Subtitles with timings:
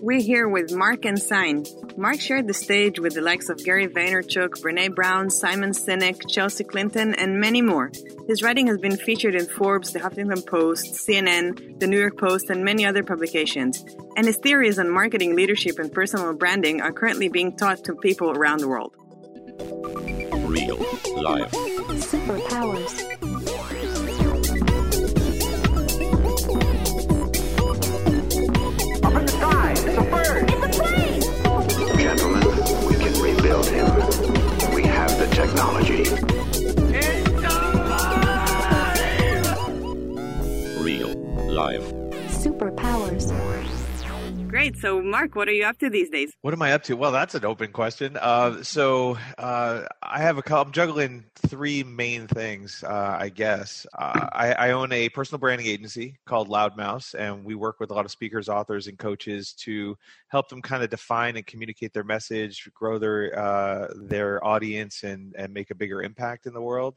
[0.00, 1.64] We're here with Mark and Sign.
[1.96, 6.62] Marc shared the stage with the likes of Gary Vaynerchuk, Brene Brown, Simon Sinek, Chelsea
[6.62, 7.90] Clinton, and many more.
[8.28, 12.48] His writing has been featured in Forbes, The Huffington Post, CNN, The New York Post,
[12.50, 13.84] and many other publications.
[14.16, 18.30] And his theories on marketing, leadership, and personal branding are currently being taught to people
[18.30, 18.94] around the world.
[20.48, 20.78] Real
[21.22, 21.50] life.
[21.50, 23.27] Superpowers.
[35.38, 36.02] Technology.
[40.82, 41.14] Real
[41.48, 41.86] life.
[42.42, 43.67] Superpowers.
[44.48, 44.78] Great.
[44.78, 46.32] So, Marc, what are you up to these days?
[46.40, 46.96] What am I up to?
[46.96, 48.16] Well, that's an open question.
[48.18, 53.86] Uh, so uh, I have a I'm juggling three main things, uh, I guess.
[53.96, 57.94] Uh, I, I own a personal branding agency called Loudmouse, and we work with a
[57.94, 59.98] lot of speakers, authors, and coaches to
[60.28, 65.34] help them kind of define and communicate their message, grow their uh, their audience, and
[65.36, 66.94] and make a bigger impact in the world.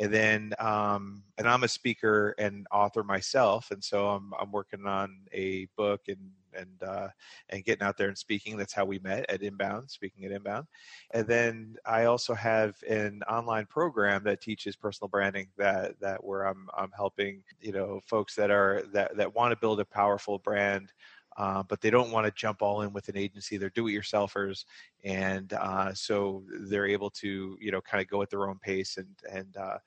[0.00, 4.84] And then, um, and I'm a speaker and author myself, and so I'm I'm working
[4.84, 6.18] on a book and
[6.54, 7.08] and uh,
[7.50, 8.56] and getting out there and speaking.
[8.56, 10.66] That's how we met at Inbound, speaking at Inbound.
[11.12, 15.48] And then I also have an online program that teaches personal branding.
[15.56, 19.56] That that where I'm I'm helping you know folks that are that that want to
[19.56, 20.92] build a powerful brand.
[21.38, 23.56] Uh, but they don't want to jump all in with an agency.
[23.56, 24.64] They're do-it-yourselfers,
[25.04, 28.96] and uh, so they're able to, you know, kind of go at their own pace
[28.96, 29.78] and and uh,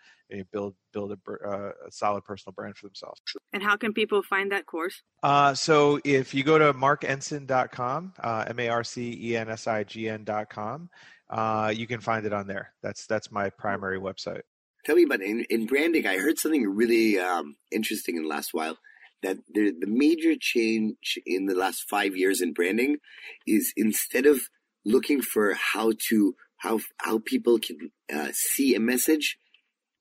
[0.51, 3.21] build build a, uh, a solid personal brand for themselves.
[3.51, 5.01] And how can people find that course?
[5.21, 10.89] Uh, so if you go to marcensign.com, uh, M-A-R-C-E-N-S-I-G-N.com,
[11.29, 12.71] uh, you can find it on there.
[12.81, 14.43] That's that's my primary website.
[14.85, 16.07] Tell me about in, in branding.
[16.07, 18.77] I heard something really um, interesting in the last while.
[19.23, 22.97] That the the major change in the last five years in branding
[23.45, 24.49] is instead of
[24.83, 29.37] looking for how to how how people can uh, see a message,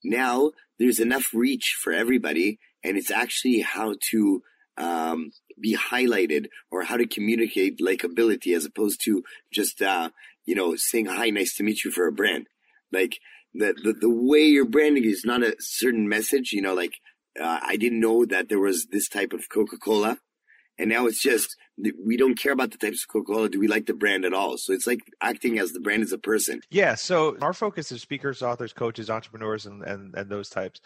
[0.02, 4.42] now there's enough reach for everybody, and it's actually how to
[4.76, 9.22] um, be highlighted or how to communicate likability as opposed to
[9.52, 10.10] just uh,
[10.46, 12.46] you know saying hi, nice to meet you for a brand.
[12.92, 13.18] Like
[13.54, 16.52] the, the the way you're branding is not a certain message.
[16.52, 16.94] You know, like
[17.38, 20.18] uh, I didn't know that there was this type of Coca Cola,
[20.78, 21.56] and now it's just
[22.04, 23.48] we don't care about the types of Coca Cola.
[23.48, 24.56] Do we like the brand at all?
[24.56, 26.60] So it's like acting as the brand as a person.
[26.70, 26.94] Yeah.
[26.94, 30.80] So our focus is speakers, authors, coaches, entrepreneurs, and and, and those types.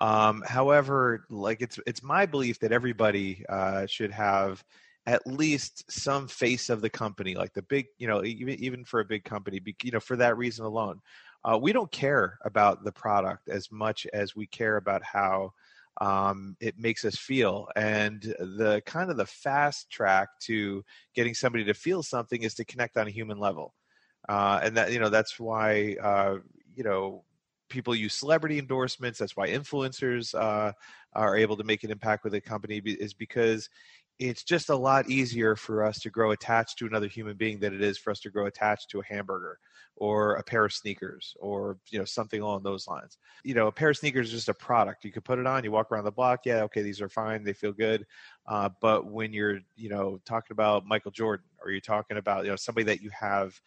[0.00, 4.62] Um, however, like it's it's my belief that everybody uh, should have
[5.06, 9.00] at least some face of the company, like the big, you know, even even for
[9.00, 11.00] a big company, you know, for that reason alone,
[11.44, 15.52] uh, we don't care about the product as much as we care about how
[16.00, 17.68] um, it makes us feel.
[17.76, 22.64] And the kind of the fast track to getting somebody to feel something is to
[22.64, 23.74] connect on a human level.
[24.28, 26.36] Uh, and that, you know, that's why, uh,
[26.74, 27.24] you know,
[27.68, 29.18] people use celebrity endorsements.
[29.18, 30.72] That's why influencers uh,
[31.14, 33.68] are able to make an impact with a company is because
[34.18, 37.74] it's just a lot easier for us to grow attached to another human being than
[37.74, 39.58] it is for us to grow attached to a hamburger
[39.96, 43.18] or a pair of sneakers or you know something along those lines.
[43.44, 45.04] You know a pair of sneakers is just a product.
[45.04, 47.44] You could put it on you walk around the block yeah okay these are fine
[47.44, 48.06] they feel good
[48.46, 52.50] uh, but when you're you know talking about michael jordan or you're talking about you
[52.50, 53.60] know somebody that you have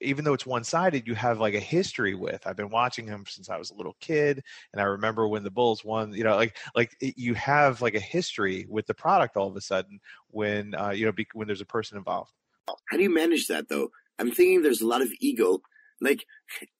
[0.00, 3.48] even though it's one-sided you have like a history with i've been watching him since
[3.48, 6.56] i was a little kid and i remember when the bulls won you know like
[6.74, 10.74] like it, you have like a history with the product all of a sudden when
[10.74, 12.32] uh, you know be, when there's a person involved
[12.90, 13.90] How do you manage that though?
[14.18, 15.60] I'm thinking there's a lot of ego.
[16.00, 16.24] Like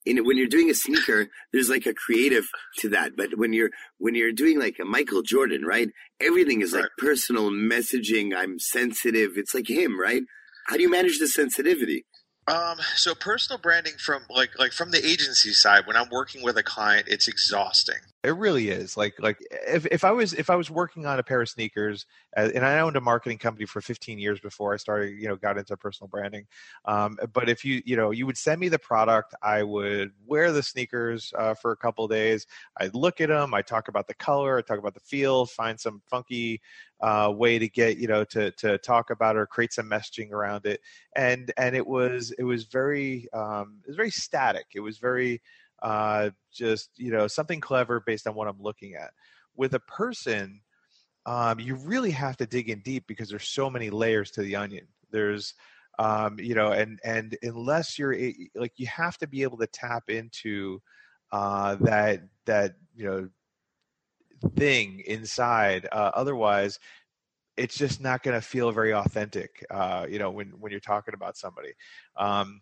[0.05, 2.45] in when you're doing a sneaker, there's like a creative
[2.79, 3.15] to that.
[3.15, 5.89] But when you're when you're doing like a Michael Jordan, right?
[6.21, 8.35] Everything is like personal messaging.
[8.35, 9.31] I'm sensitive.
[9.35, 10.23] It's like him, right?
[10.67, 12.05] How do you manage the sensitivity?
[12.47, 16.57] Um, so personal branding from like like from the agency side, when I'm working with
[16.57, 17.99] a client, it's exhausting.
[18.25, 18.97] It really is.
[18.97, 22.05] Like like if, if I was if I was working on a pair of sneakers,
[22.35, 25.35] uh, and I owned a marketing company for 15 years before I started, you know,
[25.35, 26.47] got into personal branding.
[26.85, 30.51] Um, but if you you know you would send me the product, I would wear
[30.51, 32.47] the sneakers uh, for a couple days.
[32.77, 33.53] I'd look at them.
[33.53, 34.57] I talk about the color.
[34.57, 35.45] I talk about the feel.
[35.45, 36.61] Find some funky
[37.01, 40.65] uh, way to get you know to to talk about or create some messaging around
[40.65, 40.79] it
[41.15, 45.41] and and it was it was very um, it was very static it was very
[45.85, 49.11] uh, just you know something clever based on what i'm looking at
[49.55, 50.61] with a person
[51.27, 54.55] um, you really have to dig in deep because there's so many layers to the
[54.55, 55.53] onion there's
[55.99, 58.15] um, you know and and unless you're
[58.55, 60.81] like you have to be able to tap into
[61.31, 63.29] uh, that that you know
[64.55, 65.87] thing inside.
[65.91, 66.79] Uh, otherwise,
[67.57, 71.13] it's just not going to feel very authentic uh, you know when when you're talking
[71.13, 71.73] about somebody
[72.17, 72.59] um,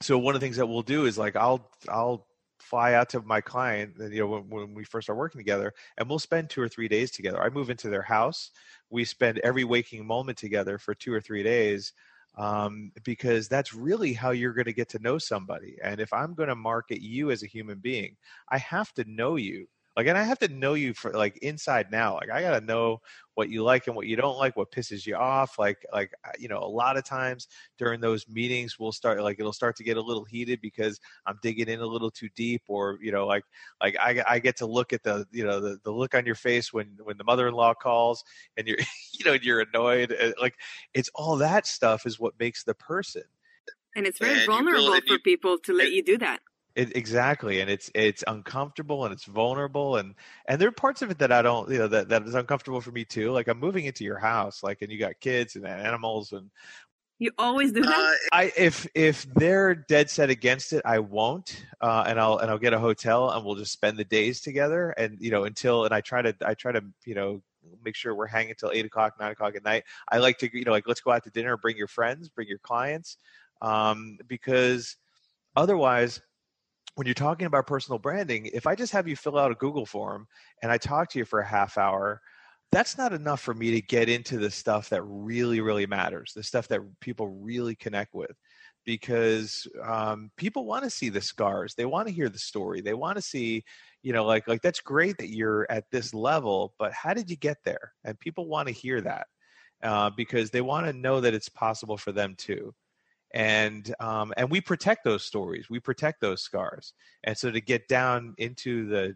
[0.00, 2.27] so one of the things that we'll do is like i'll i'll
[2.68, 6.08] fly out to my client you know when, when we first start working together and
[6.08, 7.42] we'll spend two or three days together.
[7.42, 8.50] I move into their house.
[8.90, 11.92] We spend every waking moment together for two or three days
[12.36, 15.76] um, because that's really how you're going to get to know somebody.
[15.82, 18.16] And if I'm going to market you as a human being,
[18.50, 19.66] I have to know you
[19.98, 23.00] like and i have to know you for like inside now like i gotta know
[23.34, 26.48] what you like and what you don't like what pisses you off like like you
[26.48, 27.48] know a lot of times
[27.78, 31.36] during those meetings we'll start like it'll start to get a little heated because i'm
[31.42, 33.44] digging in a little too deep or you know like
[33.82, 36.36] like i, I get to look at the you know the, the look on your
[36.36, 38.22] face when when the mother-in-law calls
[38.56, 38.78] and you're
[39.12, 40.54] you know you're annoyed eh, like
[40.94, 43.22] it's all that stuff is what makes the person.
[43.96, 46.40] And it's very And vulnerable build- for people to let you do that
[46.78, 50.14] It, exactly, and it's it's uncomfortable and it's vulnerable, and
[50.46, 52.80] and there are parts of it that I don't, you know, that that is uncomfortable
[52.80, 53.32] for me too.
[53.32, 56.50] Like I'm moving into your house, like, and you got kids and animals, and
[57.18, 61.64] you always do that Uh, I if if they're dead set against it, I won't,
[61.80, 64.90] uh, and I'll and I'll get a hotel and we'll just spend the days together,
[64.90, 67.42] and you know until and I try to I try to you know
[67.84, 69.84] make sure we're hanging till eight o'clock, nine o'clock at night.
[70.10, 72.48] I like to you know like let's go out to dinner, bring your friends, bring
[72.48, 73.16] your clients,
[73.62, 74.96] um, because
[75.56, 76.20] otherwise
[76.98, 79.86] when you're talking about personal branding, if I just have you fill out a Google
[79.86, 80.26] form
[80.64, 82.20] and I talk to you for a half hour,
[82.72, 86.42] that's not enough for me to get into the stuff that really, really matters, the
[86.42, 88.32] stuff that people really connect with.
[88.84, 92.94] Because um, people want to see the scars, they want to hear the story, they
[92.94, 93.62] want to see,
[94.02, 97.36] you know, like like that's great that you're at this level, but how did you
[97.36, 97.92] get there?
[98.02, 99.28] And people want to hear that
[99.84, 102.74] uh, because they want to know that it's possible for them too
[103.32, 106.92] and um, and we protect those stories we protect those scars
[107.24, 109.14] and so to get down into the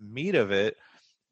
[0.00, 0.76] meat of it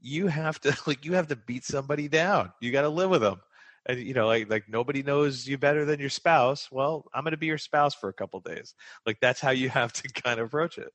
[0.01, 3.23] you have to like you have to beat somebody down you got to live with
[3.23, 3.41] them
[3.87, 7.33] and you know like like nobody knows you better than your spouse well i'm going
[7.33, 8.75] to be your spouse for a couple days
[9.07, 10.93] like that's how you have to kind of approach it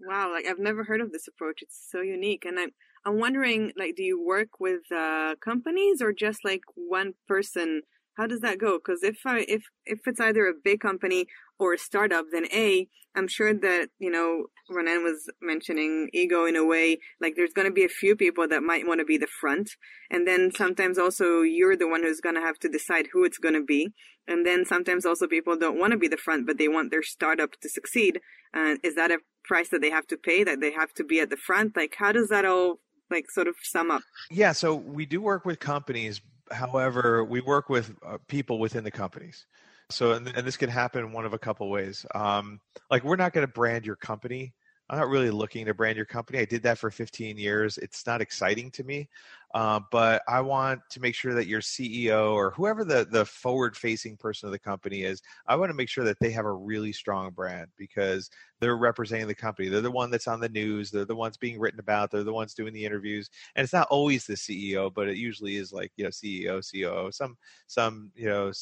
[0.00, 1.62] Wow, like I've never heard of this approach.
[1.62, 2.70] It's so unique, and I'm
[3.04, 7.82] I'm wondering, like, do you work with uh, companies or just like one person?
[8.18, 8.78] How does that go?
[8.78, 11.26] Because if I if if it's either a big company
[11.58, 16.56] or a startup, then a I'm sure that you know Ronan was mentioning ego in
[16.56, 16.98] a way.
[17.20, 19.70] Like, there's going to be a few people that might want to be the front,
[20.10, 23.38] and then sometimes also you're the one who's going to have to decide who it's
[23.38, 23.94] going to be.
[24.26, 27.02] And then sometimes also people don't want to be the front, but they want their
[27.02, 28.20] startup to succeed.
[28.52, 30.44] Uh, is that a price that they have to pay?
[30.44, 31.76] That they have to be at the front?
[31.76, 32.80] Like, how does that all
[33.10, 34.02] like sort of sum up?
[34.30, 36.20] Yeah, so we do work with companies.
[36.50, 39.46] However, we work with uh, people within the companies.
[39.90, 42.04] So, and, and this can happen one of a couple ways.
[42.14, 42.60] Um,
[42.90, 44.54] like, we're not going to brand your company.
[44.90, 46.38] I'm not really looking to brand your company.
[46.38, 47.78] I did that for 15 years.
[47.78, 49.08] It's not exciting to me,
[49.54, 53.76] uh, but I want to make sure that your CEO or whoever the the forward
[53.76, 56.52] facing person of the company is, I want to make sure that they have a
[56.52, 58.28] really strong brand because
[58.60, 59.68] they're representing the company.
[59.68, 60.90] They're the one that's on the news.
[60.90, 62.10] They're the ones being written about.
[62.10, 63.30] They're the ones doing the interviews.
[63.56, 67.10] And it's not always the CEO, but it usually is like you know CEO, COO,
[67.10, 67.36] some
[67.68, 68.52] some you know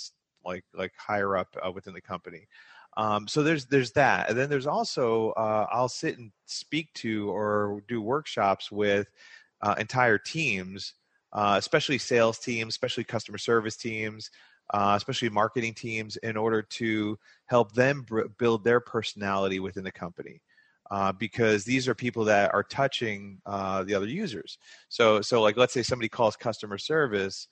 [0.45, 2.47] like like higher up uh, within the company.
[2.97, 7.29] Um, so there's there's that, and then there's also uh, I'll sit and speak to
[7.31, 9.09] or do workshops with
[9.63, 10.95] uh, entire teams,
[11.33, 14.31] uh, especially sales teams, especially customer service teams,
[14.75, 18.05] uh, especially marketing teams, in order to help them
[18.39, 20.41] build their personality within the company.
[20.89, 24.57] Uh, because these are people that are touching uh, the other users.
[24.89, 27.49] So, so like, let's say somebody calls customer service,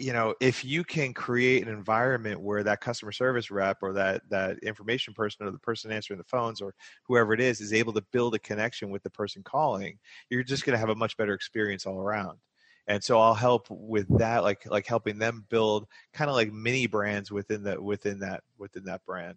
[0.00, 4.22] you know if you can create an environment where that customer service rep or that
[4.30, 7.92] that information person or the person answering the phones or whoever it is is able
[7.92, 9.98] to build a connection with the person calling
[10.30, 12.38] you're just going to have a much better experience all around.
[12.86, 16.86] And so i'll help with that like like helping them build kind of like mini
[16.86, 19.36] brands within that within that within that brand.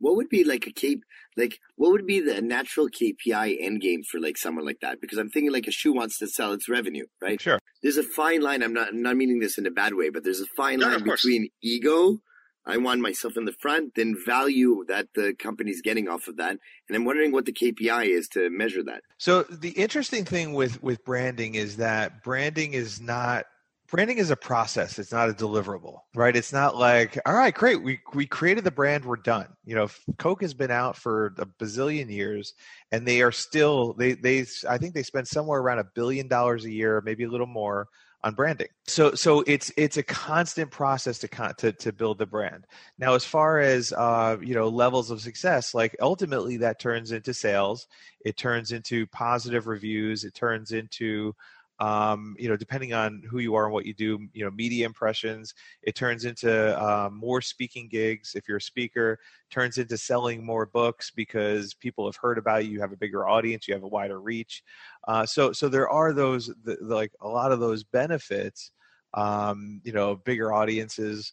[0.00, 1.04] What would be like a cape
[1.36, 5.00] like what would be the natural kpi end game for like someone like that?
[5.00, 7.40] Because i'm thinking like a shoe wants to sell its revenue right?
[7.40, 10.10] Sure there's a fine line i'm not I'm not meaning this in a bad way
[10.10, 12.20] but there's a fine No, line of between ego
[12.66, 16.50] i want myself in the front then value that the company's getting off of that
[16.88, 19.02] and i'm wondering what the kpi is to measure that.
[19.18, 23.46] So the interesting thing with with branding is that branding is not
[23.90, 24.98] branding is a process.
[24.98, 26.36] It's not a deliverable right?
[26.36, 27.82] It's not like all right great.
[27.82, 29.04] We we created the brand.
[29.04, 29.48] We're done.
[29.64, 32.54] You know coke has been out for a bazillion years
[32.92, 36.64] and they are still they they i think they spend somewhere around a billion dollars
[36.64, 37.88] a year maybe a little more
[38.24, 38.68] on branding.
[38.86, 42.66] So so it's it's a constant process to con- to to build the brand.
[42.98, 47.32] Now as far as uh you know levels of success like ultimately that turns into
[47.32, 47.86] sales.
[48.24, 50.24] It turns into positive reviews.
[50.24, 51.34] It turns into
[51.80, 54.84] um, you know, depending on who you are and what you do, you know, media
[54.84, 55.54] impressions.
[55.82, 59.18] It turns into uh, more speaking gigs if you're a speaker.
[59.50, 62.72] Turns into selling more books because people have heard about you.
[62.72, 63.68] You have a bigger audience.
[63.68, 64.64] You have a wider reach.
[65.06, 68.72] Uh, so, so there are those the, the, like a lot of those benefits.
[69.14, 71.32] Um, you know, bigger audiences,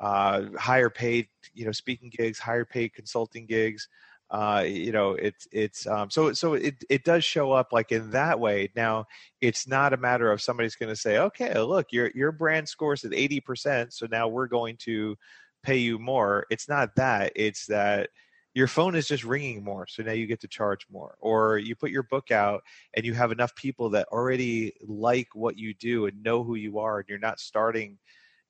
[0.00, 3.88] uh, higher paid, you know, speaking gigs, higher paid consulting gigs
[4.32, 8.10] uh, you know it's it's um, so so it it does show up like in
[8.12, 8.70] that way.
[8.74, 9.04] Now
[9.42, 13.04] it's not a matter of somebody's going to say okay look your your brand scores
[13.04, 15.16] at 80% so now we're going to
[15.62, 16.46] pay you more.
[16.50, 18.08] It's not that it's that
[18.54, 21.14] your phone is just ringing more so now you get to charge more.
[21.20, 22.62] Or you put your book out
[22.94, 26.78] and you have enough people that already like what you do and know who you
[26.78, 27.98] are and you're not starting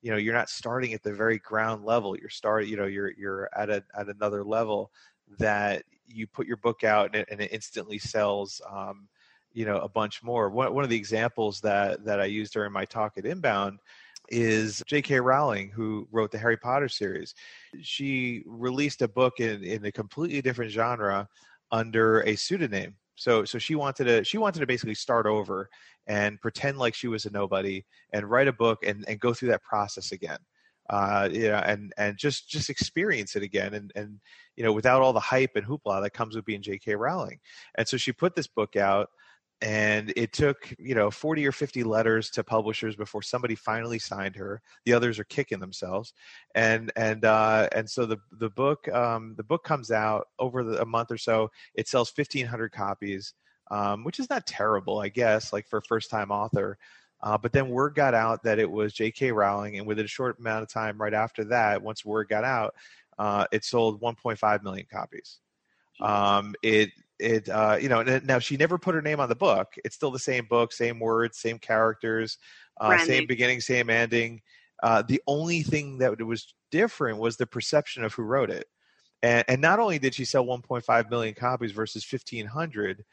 [0.03, 2.17] you know you're not starting at the very ground level.
[2.17, 4.91] You're starting you know you're you're at a at another level
[5.39, 9.07] that you put your book out and it, and it instantly sells um,
[9.53, 10.49] you know a bunch more.
[10.49, 13.79] One, one of the examples that that i used during my talk at inbound
[14.29, 17.33] is j.k rowling who wrote the harry potter series.
[17.81, 21.27] She released a book in, in a completely different genre
[21.71, 22.95] under a pseudonym.
[23.15, 25.69] So so she wanted to she wanted to basically start over
[26.07, 29.49] and pretend like she was a nobody and write a book and, and go through
[29.49, 30.39] that process again
[30.93, 34.19] uh, you know, and and just just experience it again, and and
[34.55, 36.93] you know, without all the hype and hoopla that comes with being J.K.
[36.93, 37.39] Rowling.
[37.75, 39.09] And so she put this book out,
[39.59, 44.35] and it took you know 40 or 50 letters to publishers before somebody finally signed
[44.35, 44.61] her.
[44.85, 46.13] The others are kicking themselves,
[46.53, 50.79] and and uh, and so the the book um, the book comes out over the,
[50.79, 51.49] a month or so.
[51.73, 53.33] It sells 1,500 copies.
[53.71, 56.77] Um, which is not terrible, I guess, like for a first time author.
[57.23, 59.31] Uh, but then word got out that it was J.K.
[59.31, 62.75] Rowling, and within a short amount of time, right after that, once word got out,
[63.17, 65.39] uh, it sold 1.5 million copies.
[66.01, 69.73] Um, it it uh, you know now she never put her name on the book.
[69.85, 72.37] It's still the same book, same words, same characters,
[72.81, 74.41] uh, same beginning, same ending.
[74.81, 78.67] Uh, the only thing that was different was the perception of who wrote it.
[79.21, 83.05] And, and not only did she sell 1.5 million copies versus 1,500,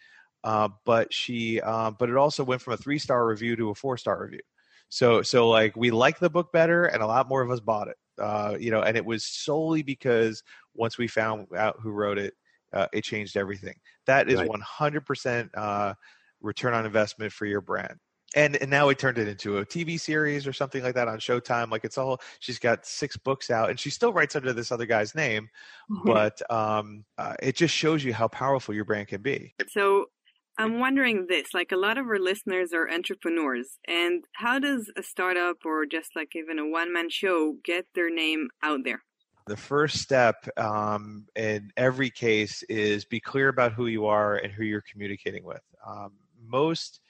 [0.45, 3.75] uh, but she um, but it also went from a three star review to a
[3.75, 4.41] four star review.
[4.89, 7.89] So so like we liked the book better, and a lot more of us bought
[7.89, 7.97] it.
[8.19, 10.43] Uh, you know, and it was solely because
[10.75, 12.35] once we found out who wrote it,
[12.73, 13.75] uh, it changed everything.
[14.07, 15.95] That is one hundred percent uh,
[16.41, 17.99] return on investment for your brand.
[18.37, 21.19] And, and now it turned it into a TV series or something like that on
[21.19, 21.69] Showtime.
[21.69, 24.87] Like it's all she's got six books out, and she still writes under this other
[24.87, 25.49] guy's name,
[25.91, 26.07] mm-hmm.
[26.07, 29.55] but um, uh, it just shows you how powerful your brand can be.
[29.69, 30.07] So
[30.61, 35.03] I'm wondering this like a lot of our listeners are entrepreneurs, and how does a
[35.03, 39.03] startup or just like even a one man show get their name out there?
[39.47, 44.53] The first step um, in every case is be clear about who you are and
[44.53, 45.63] who you're communicating with.
[45.87, 46.13] Um,
[46.47, 47.01] most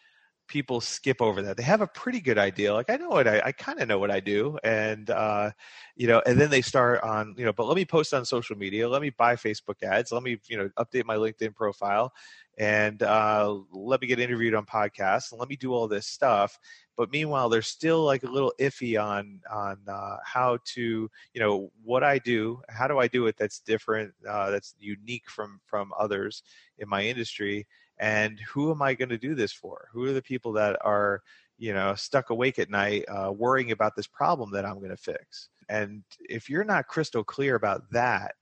[0.50, 1.57] people skip over that.
[1.57, 2.75] They have a pretty good idea.
[2.75, 5.52] Like I know what I, I kind of know what I do, and uh,
[5.95, 7.52] you know, and then they start on you know.
[7.52, 8.88] But let me post on social media.
[8.88, 10.11] Let me buy Facebook ads.
[10.11, 12.12] Let me you know update my LinkedIn profile,
[12.59, 16.59] and uh, let me get interviewed on podcasts, and let me do all this stuff.
[16.97, 21.71] But meanwhile, they're still like a little iffy on on uh, how to you know
[21.85, 22.61] what I do.
[22.69, 23.37] How do I do it?
[23.38, 24.12] That's different.
[24.28, 26.42] Uh, that's unique from from others
[26.78, 27.66] in my industry
[28.00, 29.88] and who am i going to do this for?
[29.92, 31.23] Who are the people that are
[31.59, 34.97] you know stuck awake at night uh, worrying about this problem that i'm going to
[34.97, 35.50] fix?
[35.69, 38.35] And if you're not crystal clear about that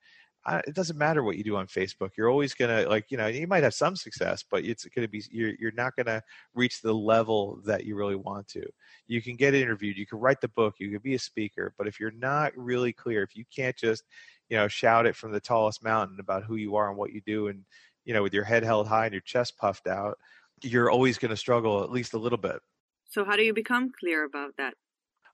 [0.47, 2.11] I, it doesn't matter what you do on facebook.
[2.17, 5.07] You're always going to like you know you might have some success but it's going
[5.07, 6.23] to be you're, you're not going to
[6.55, 8.65] reach the level that you really want to.
[9.09, 11.89] You can get interviewed you can write the book you can be a speaker but
[11.89, 14.05] if you're not really clear if you can't just
[14.49, 17.21] you know shout it from the tallest mountain about who you are and what you
[17.27, 17.65] do and
[18.09, 20.19] you know, with your head held high and your chest puffed out,
[20.63, 22.59] you're always going to struggle at least a little bit.
[23.11, 24.73] So how do you become clear about that?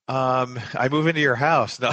[0.08, 1.78] Um, I move into your house.
[1.78, 1.92] No.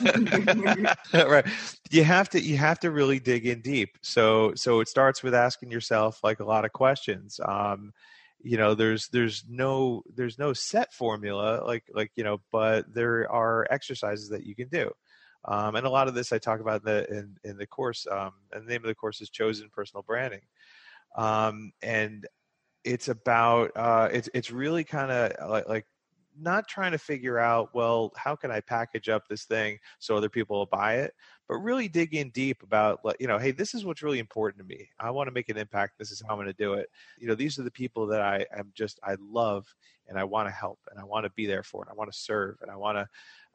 [1.14, 1.46] right.
[1.90, 3.96] You have to you have to really dig in deep.
[4.02, 7.40] So so it starts with asking yourself like a lot of questions.
[7.42, 7.92] Um,
[8.40, 13.28] you know, there's there's no there's no set formula like like you know, but there
[13.32, 14.92] are exercises that you can do.
[15.44, 18.06] Um, and a lot of this I talk about in the in, in the course.
[18.10, 20.42] Um, and the name of the course is Chosen Personal Branding.
[21.16, 22.26] Um, and
[22.84, 25.86] it's about uh, it's it's really kind of like, like
[26.40, 30.28] not trying to figure out well how can I package up this thing so other
[30.28, 31.12] people will buy it,
[31.48, 34.68] but really dig in deep about you know hey this is what's really important to
[34.68, 34.88] me.
[35.00, 35.98] I want to make an impact.
[35.98, 36.88] This is how I'm going to do it.
[37.18, 39.66] You know these are the people that I am just I love
[40.08, 42.12] and I want to help and I want to be there for and I want
[42.12, 43.08] to serve and I want to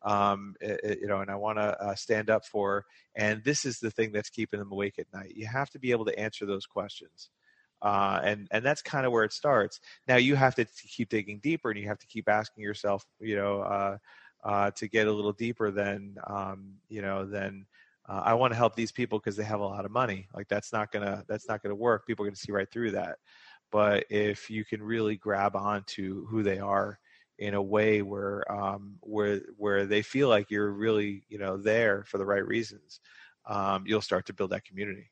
[0.03, 2.86] um, it, you know, and I want to uh, stand up for.
[3.15, 5.33] And this is the thing that's keeping them awake at night.
[5.36, 7.29] You have to be able to answer those questions.
[7.81, 9.79] uh, and and that's kind of where it starts.
[10.07, 13.36] Now you have to keep digging deeper, and you have to keep asking yourself, you
[13.36, 13.98] know, uh,
[14.43, 17.65] uh, to get a little deeper than um, you know than.
[18.07, 20.27] Uh, I want to help these people because they have a lot of money.
[20.33, 22.05] Like that's not gonna that's not gonna work.
[22.05, 23.17] People are gonna see right through that.
[23.72, 27.00] But if you can really grab onto who they are
[27.39, 32.03] in a way where um, where where they feel like you're really you know there
[32.03, 32.99] for the right reasons,
[33.45, 35.09] um, you'll start to build that community.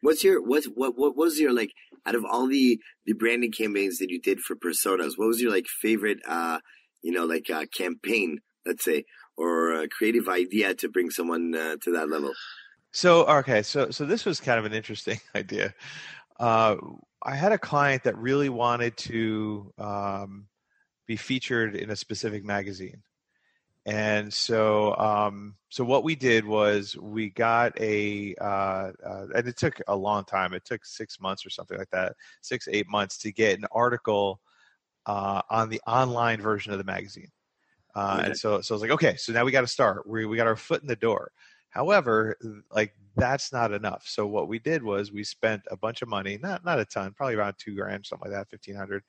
[0.00, 1.72] What's your what's what what was your like
[2.06, 5.12] out of all the the branding campaigns that you did for personas?
[5.16, 6.60] What was your like favorite uh
[7.02, 9.04] you know like uh, campaign let's say
[9.36, 12.32] or a creative idea to bring someone uh, to that level?
[12.92, 15.74] So okay, so so this was kind of an interesting idea.
[16.38, 16.76] Uh,
[17.22, 20.46] I had a client that really wanted to um,
[21.06, 23.02] be featured in a specific magazine.
[23.86, 29.58] And so, um, so what we did was we got a, uh, uh, and it
[29.58, 30.54] took a long time.
[30.54, 34.40] It took six months or something like that, six eight months to get an article
[35.04, 37.30] uh, on the online version of the magazine.
[37.94, 40.08] Uh, and so, so I was like, okay, so now we got to start.
[40.08, 41.30] We we got our foot in the door.
[41.74, 42.36] However,
[42.70, 44.04] like that's not enough.
[44.06, 47.12] So what we did was we spent a bunch of money, not not a ton,
[47.16, 49.02] probably around two grand, something like that, fifteen hundred,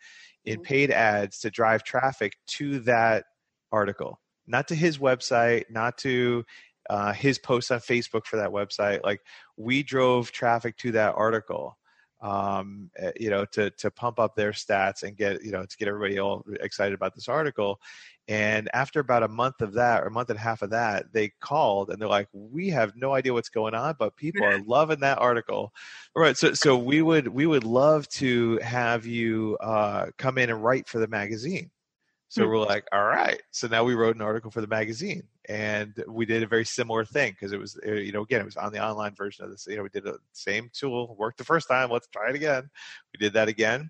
[0.46, 3.26] in paid ads to drive traffic to that
[3.72, 6.44] article, not to his website, not to
[6.90, 9.04] uh, his posts on Facebook for that website.
[9.04, 9.22] Like
[9.58, 11.78] we drove traffic to that article,
[12.26, 15.78] um, eh, you know, to to pump up their stats and get you know to
[15.78, 17.80] get everybody all excited about this article.
[18.28, 21.14] And after about a month of that, or a month and a half of that,
[21.14, 24.58] they called and they're like, "We have no idea what's going on, but people are
[24.68, 25.72] loving that article."
[26.16, 30.50] All right, so so we would we would love to have you uh, come in
[30.50, 31.70] and write for the magazine.
[32.36, 32.50] So Hmm.
[32.50, 33.42] we're like, all right.
[33.52, 37.06] So now we wrote an article for the magazine, and we did a very similar
[37.06, 39.52] thing because it was, uh, you know, again, it was on the online version of
[39.52, 39.66] this.
[39.68, 41.90] You know, we did the same tool, worked the first time.
[41.90, 42.70] Let's try it again.
[43.14, 43.90] We did that again,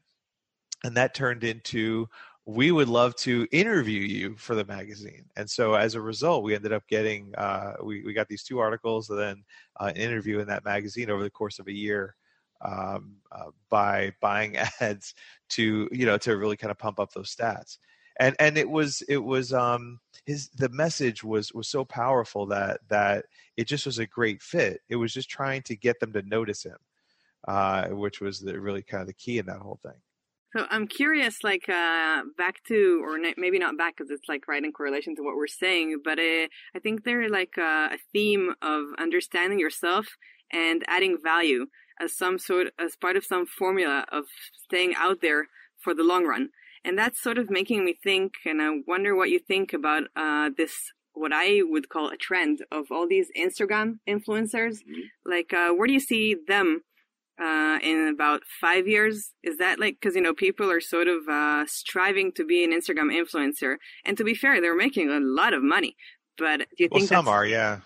[0.84, 2.08] and that turned into
[2.48, 5.26] we would love to interview you for the magazine.
[5.36, 8.60] And so as a result, we ended up getting uh, we we got these two
[8.60, 9.44] articles and then
[9.80, 12.16] uh, an interview in that magazine over the course of a year
[12.64, 15.16] um, uh, by buying ads
[15.50, 17.78] to you know to really kind of pump up those stats
[18.20, 22.80] and and it was it was um his the message was was so powerful that
[22.90, 23.26] that
[23.58, 26.64] it just was a great fit it was just trying to get them to notice
[26.64, 26.78] him
[27.48, 30.02] uh which was the really kind of the key in that whole thing
[30.54, 34.64] So I'm curious, like uh, back to, or maybe not back, because it's like right
[34.64, 36.00] in correlation to what we're saying.
[36.04, 40.08] But uh, I think there's like uh, a theme of understanding yourself
[40.52, 41.66] and adding value
[42.00, 44.26] as some sort, as part of some formula of
[44.64, 45.48] staying out there
[45.78, 46.50] for the long run.
[46.86, 50.52] And that's sort of making me think, and I wonder what you think about uh,
[50.56, 50.92] this.
[51.14, 54.80] What I would call a trend of all these Instagram influencers.
[55.26, 56.82] Like, uh, where do you see them
[57.42, 59.32] uh, in about five years?
[59.42, 62.72] Is that like because you know people are sort of uh, striving to be an
[62.72, 65.96] Instagram influencer, and to be fair, they're making a lot of money.
[66.38, 67.80] But do you well think some are yeah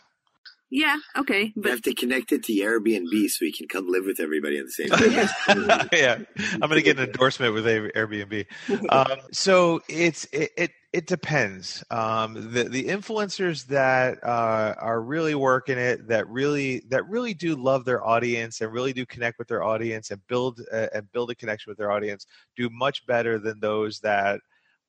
[0.72, 4.06] Yeah, okay, You but have to connect it to Airbnb so we can come live
[4.06, 5.90] with everybody at the same time.
[5.94, 6.20] yeah
[6.54, 8.46] i'm gonna get an endorsement with airbnb
[8.90, 15.36] um, so it's it, it it depends um, the the influencers that uh, are really
[15.36, 19.48] working it that really that really do love their audience and really do connect with
[19.48, 23.38] their audience and build uh, and build a connection with their audience do much better
[23.40, 24.40] than those that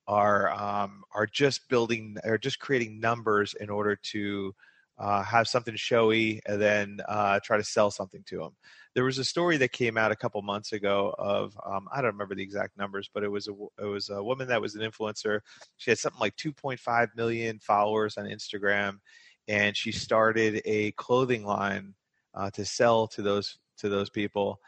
[0.06, 4.54] are um, are just building or just creating numbers in order to
[5.00, 8.52] uh, have something showy and then uh, try to sell something to them
[8.94, 12.12] there was a story that came out a couple months ago of um, I don't
[12.12, 14.82] remember the exact numbers, but it was a it was a woman that was an
[14.82, 15.40] influencer.
[15.76, 18.98] She had something like 2.5 million followers on Instagram,
[19.46, 21.94] and she started a clothing line
[22.34, 24.58] uh, to sell to those to those people.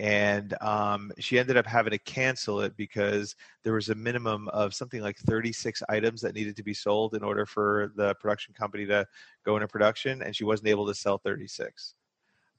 [0.00, 4.72] And um, she ended up having to cancel it because there was a minimum of
[4.74, 8.86] something like 36 items that needed to be sold in order for the production company
[8.86, 9.06] to
[9.44, 11.94] go into production, and she wasn't able to sell 36.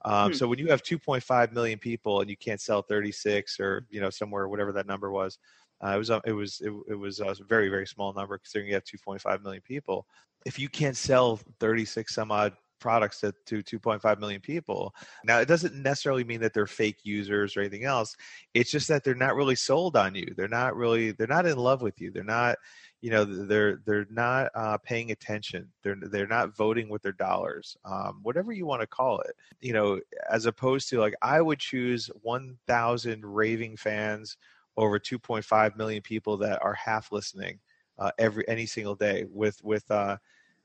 [0.06, 0.34] Um, Hmm.
[0.34, 4.12] So when you have 2.5 million people and you can't sell 36 or you know
[4.12, 5.40] somewhere whatever that number was,
[5.84, 8.68] uh, it was a- it was it, it was a very very small number considering
[8.70, 10.06] you have 2.5 million people.
[10.46, 15.48] If you can't sell 36 some odd products to, to 2.5 million people, now it
[15.48, 18.16] doesn't necessarily mean that they're fake users or anything else.
[18.54, 20.34] It's just that they're not really sold on you.
[20.36, 22.12] They're not really they're not in love with you.
[22.12, 22.58] They're not
[23.02, 25.70] you know they're they're not uh, paying attention.
[25.84, 27.78] They're they're not voting with their dollars.
[27.86, 31.60] Um, whatever you want to call it you know, as opposed to like I would
[31.60, 34.38] choose 1,000 raving fans
[34.76, 37.60] over 2.5 million people that are half listening
[38.00, 40.18] uh, every any single day with with uh,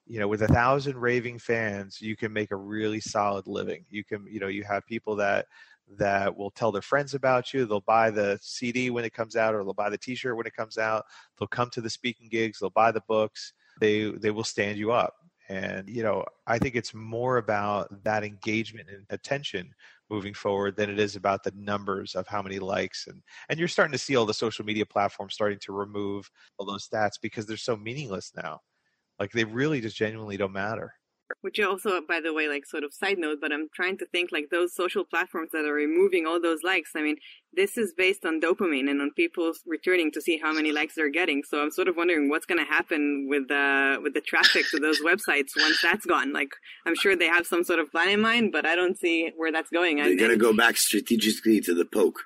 [0.06, 3.84] you know with a thousand raving fans you can make a really solid living.
[3.90, 5.46] You can you know you have people that
[5.98, 7.64] that will tell their friends about you.
[7.64, 10.56] They'll buy the cd when it comes out or they'll buy the t-shirt when it
[10.56, 11.04] comes out.
[11.38, 12.58] They'll come to the speaking gigs.
[12.58, 13.52] They'll buy the books.
[13.80, 15.14] They they will stand you up.
[15.48, 19.72] And you know i think it's more about that engagement and attention
[20.10, 23.06] moving forward than it is about the numbers of how many likes.
[23.08, 26.66] And and you're starting to see all the social media platforms starting to remove all
[26.66, 28.60] those stats because they're so meaningless now
[29.18, 30.94] like they really just genuinely don't matter.
[31.40, 34.30] Which also, by the way, like sort of side note, but I'm trying to think
[34.30, 36.90] like those social platforms that are removing all those likes.
[36.94, 37.16] I mean,
[37.52, 41.10] this is based on dopamine and on people returning to see how many likes they're
[41.10, 41.42] getting.
[41.42, 44.78] So I'm sort of wondering what's going to happen with the with the traffic to
[44.78, 46.32] those websites once that's gone.
[46.32, 46.50] Like,
[46.86, 49.50] I'm sure they have some sort of plan in mind, but I don't see where
[49.50, 49.96] that's going.
[49.96, 52.20] They're going to go back strategically to the poke.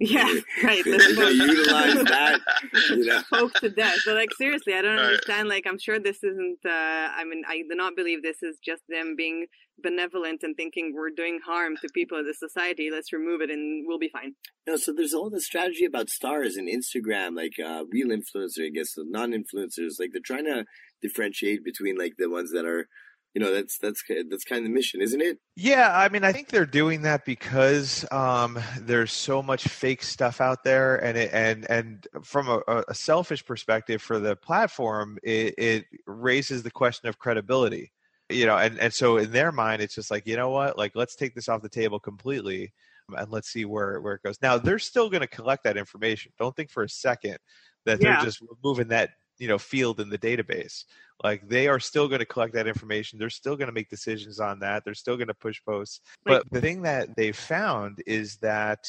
[0.00, 0.24] Yeah,
[0.64, 0.84] right.
[0.84, 2.40] utilize that,
[2.90, 3.48] you know.
[3.60, 3.98] To death.
[4.04, 5.48] But like seriously, I don't understand.
[5.48, 6.58] Like I'm sure this isn't.
[6.64, 6.70] Uh,
[7.16, 9.46] I mean, I do not believe this is just them being
[9.82, 12.90] benevolent and thinking we're doing harm to people in the society.
[12.90, 14.34] Let's remove it and we'll be fine.
[14.66, 18.94] No, so there's all the strategy about stars and Instagram, like uh, real influencer against
[18.96, 19.98] the non-influencers.
[19.98, 20.64] Like they're trying to
[21.00, 22.86] differentiate between like the ones that are
[23.34, 25.38] you know that's that's that's kind of the mission isn't it?
[25.56, 30.40] Yeah i mean i think they're doing that because um, there's so much fake stuff
[30.40, 35.54] out there and it, and and from a, a selfish perspective for the platform it,
[35.58, 37.92] it raises the question of credibility
[38.28, 40.78] you know and and so in their mind it's just like you know what?
[40.78, 42.72] Like let's take this off the table completely
[43.16, 44.38] and let's see where where it goes.
[44.42, 46.32] Now they're still going to collect that information.
[46.38, 47.38] Don't think for a second
[47.84, 48.16] that yeah.
[48.16, 49.10] they're just removing that
[49.42, 50.84] you know field in the database.
[51.24, 53.18] Like they are still going to collect that information.
[53.18, 54.84] They're still going to make decisions on that.
[54.84, 56.00] They're still going to push posts.
[56.24, 58.86] But the thing that they found is that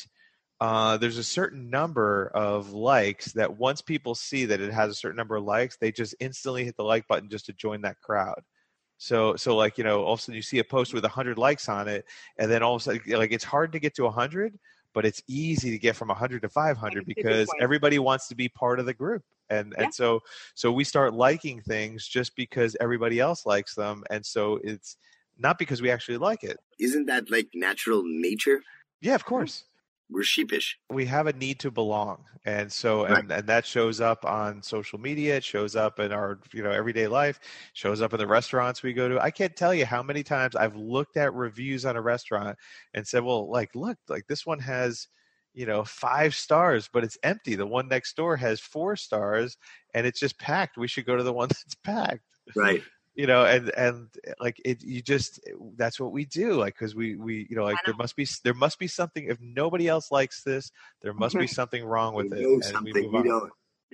[0.61, 4.95] uh, there's a certain number of likes that once people see that it has a
[4.95, 7.99] certain number of likes they just instantly hit the like button just to join that
[7.99, 8.41] crowd.
[8.99, 11.39] So so like you know all of a sudden you see a post with 100
[11.39, 12.05] likes on it
[12.37, 14.53] and then all of a sudden like it's hard to get to 100
[14.93, 18.79] but it's easy to get from 100 to 500 because everybody wants to be part
[18.79, 19.23] of the group.
[19.49, 19.85] And yeah.
[19.85, 20.21] and so
[20.55, 24.03] so we start liking things just because everybody else likes them.
[24.09, 24.97] And so it's
[25.37, 26.57] not because we actually like it.
[26.79, 28.61] Isn't that like natural nature?
[29.01, 29.65] Yeah of course
[30.09, 30.77] we're sheepish.
[30.89, 32.23] We have a need to belong.
[32.45, 33.39] And so and, right.
[33.39, 35.37] and that shows up on social media.
[35.37, 37.39] It shows up in our you know everyday life.
[37.73, 39.19] Shows up in the restaurants we go to.
[39.19, 42.57] I can't tell you how many times i've looked at reviews on a restaurant
[42.93, 45.07] and said well like look like this one has
[45.53, 47.55] you know five stars but it's empty.
[47.55, 49.57] The one next door has four stars
[49.93, 50.77] and it's just packed.
[50.77, 52.21] We should go to the one that's packed.
[52.55, 52.83] Right
[53.15, 54.07] you know and and
[54.39, 55.39] like it you just
[55.75, 58.53] that's what we do like because we we you know like there must be there
[58.53, 60.71] must be something if nobody else likes this
[61.01, 63.51] there must be something wrong with we it and we move on.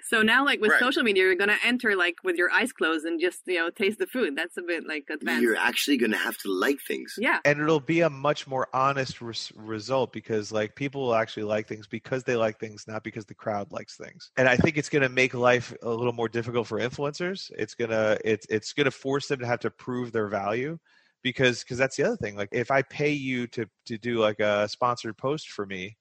[0.08, 0.80] So now, like with right.
[0.80, 4.00] social media, you're gonna enter like with your eyes closed and just you know taste
[4.00, 4.36] the food.
[4.36, 5.44] That's a bit like advanced.
[5.44, 7.16] You're actually gonna have to like things.
[7.18, 11.44] Yeah, and it'll be a much more honest res- result because like people will actually
[11.44, 14.32] like things because they like things, not because the crowd likes things.
[14.38, 17.52] And I think it's gonna make life a little more difficult for influencers.
[17.58, 20.78] It's gonna it's it's gonna force them to have to prove their value
[21.24, 22.36] because because that's the other thing.
[22.36, 25.98] Like if I pay you to to do like a sponsored post for me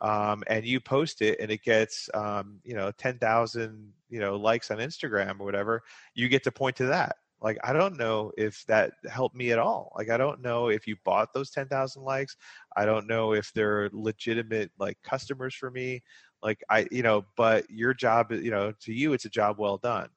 [0.00, 4.70] um, and you post it and it gets um, you know 10,000 you know likes
[4.70, 5.82] on Instagram or whatever,
[6.14, 7.16] you get to point to that.
[7.40, 9.92] Like I don't know if that helped me at all.
[9.96, 12.36] Like I don't know if you bought those 10,000 likes.
[12.76, 16.02] I don't know if they're legitimate like customers for me.
[16.42, 19.78] Like I you know, but your job you know to you it's a job well
[19.78, 20.08] done.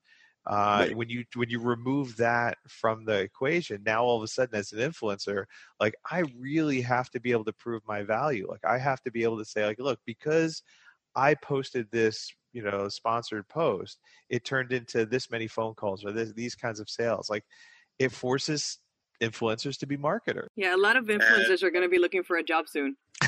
[0.49, 0.97] Uh, right.
[0.97, 4.71] When you when you remove that from the equation, now all of a sudden, as
[4.71, 5.45] an influencer,
[5.79, 8.47] like I really have to be able to prove my value.
[8.49, 10.63] Like I have to be able to say, like, look, because
[11.15, 16.11] I posted this, you know, sponsored post, it turned into this many phone calls or
[16.11, 17.29] this, these kinds of sales.
[17.29, 17.45] Like
[17.99, 18.79] it forces
[19.21, 20.49] influencers to be marketers.
[20.55, 22.95] Yeah, a lot of influencers are going to be looking for a job soon.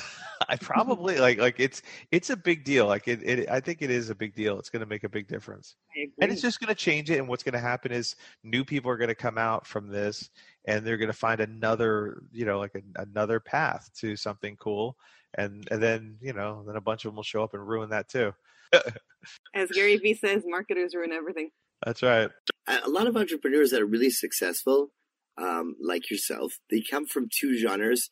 [0.50, 2.88] I probably like like it's it's a big deal.
[2.88, 4.60] Like it, it I think it is a big deal.
[4.60, 7.20] It's going to make a big difference, and it's just going to change it.
[7.20, 10.30] And what's going to happen is new people are going to come out from this,
[10.66, 14.98] and they're going to find another you know like a, another path to something cool,
[15.36, 17.90] and and then you know then a bunch of them will show up and ruin
[17.90, 18.34] that too.
[19.54, 21.52] As Gary Vee says, marketers ruin everything.
[21.86, 22.30] That's right.
[22.68, 24.92] A lot of entrepreneurs that are really successful,
[25.38, 28.10] um, like yourself, they come from two genres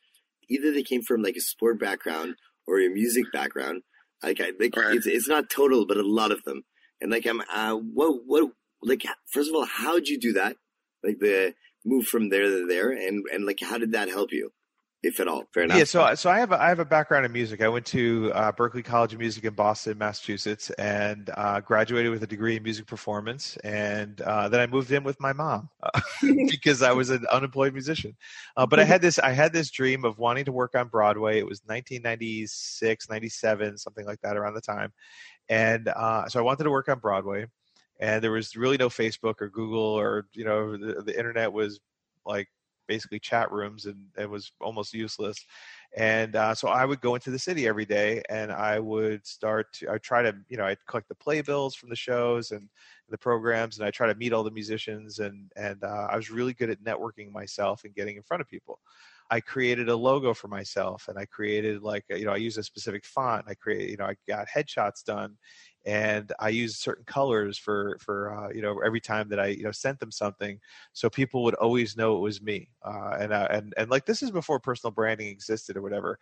[0.49, 2.35] either they came from like a sport background
[2.67, 3.83] or a music background.
[4.21, 4.95] Like, I, like right.
[4.95, 6.63] it's it's not total, but a lot of them.
[6.99, 10.57] And like, I'm uh, what what like first of all, how'd you do that?
[11.03, 11.53] Like the
[11.85, 14.51] move from there to there, and and like how did that help you?
[15.01, 15.45] If at all.
[15.53, 15.77] Fair enough.
[15.77, 17.61] Yeah, so I- so I have a, I have a background in music.
[17.61, 22.21] I went to uh, Berklee College of Music in Boston, Massachusetts, and uh, graduated with
[22.23, 23.55] a degree in music performance.
[23.63, 26.01] And uh, then I moved in with my mom uh,
[26.49, 28.17] because I was an unemployed musician.
[28.57, 31.39] Uh, but I had this I had this dream of wanting to work on Broadway.
[31.39, 34.91] It was 1996, 97, something like that, around the time.
[35.47, 37.45] And uh, so I wanted to work on Broadway.
[38.01, 41.79] And there was really no Facebook or Google or you know the, the internet was
[42.25, 42.49] like
[42.89, 45.37] basically chat rooms and it was almost useless.
[45.95, 49.73] And uh, so i would go into the city every day and i would start
[49.73, 52.69] to i try to you know i'd collect the playbills from the shows and
[53.09, 56.29] the programs and i try to meet all the musicians and and uh, i was
[56.29, 58.79] really good at networking myself and getting in front of people
[59.29, 62.63] i created a logo for myself and i created like you know i used a
[62.63, 65.35] specific font i created you know i got headshots done
[65.85, 69.63] and I used certain colors for for uh, you know every time that I you
[69.63, 70.59] know sent them something,
[70.93, 72.69] so people would always know it was me.
[72.83, 76.19] Uh, and uh, and and like this is before personal branding existed or whatever.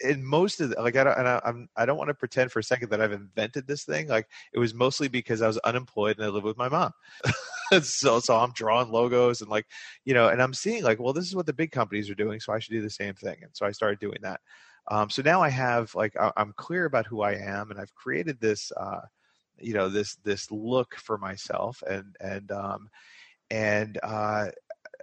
[0.00, 2.50] In most of the, like I don't and I, I'm I don't want to pretend
[2.50, 4.08] for a second that I've invented this thing.
[4.08, 6.92] Like it was mostly because I was unemployed and I lived with my mom.
[7.82, 9.66] so so I'm drawing logos and like
[10.04, 12.40] you know and I'm seeing like well this is what the big companies are doing,
[12.40, 13.36] so I should do the same thing.
[13.42, 14.40] And so I started doing that.
[14.90, 17.94] Um, so now I have like I- I'm clear about who I am, and I've
[17.94, 19.00] created this, uh,
[19.58, 22.88] you know, this this look for myself, and and um,
[23.50, 24.48] and uh,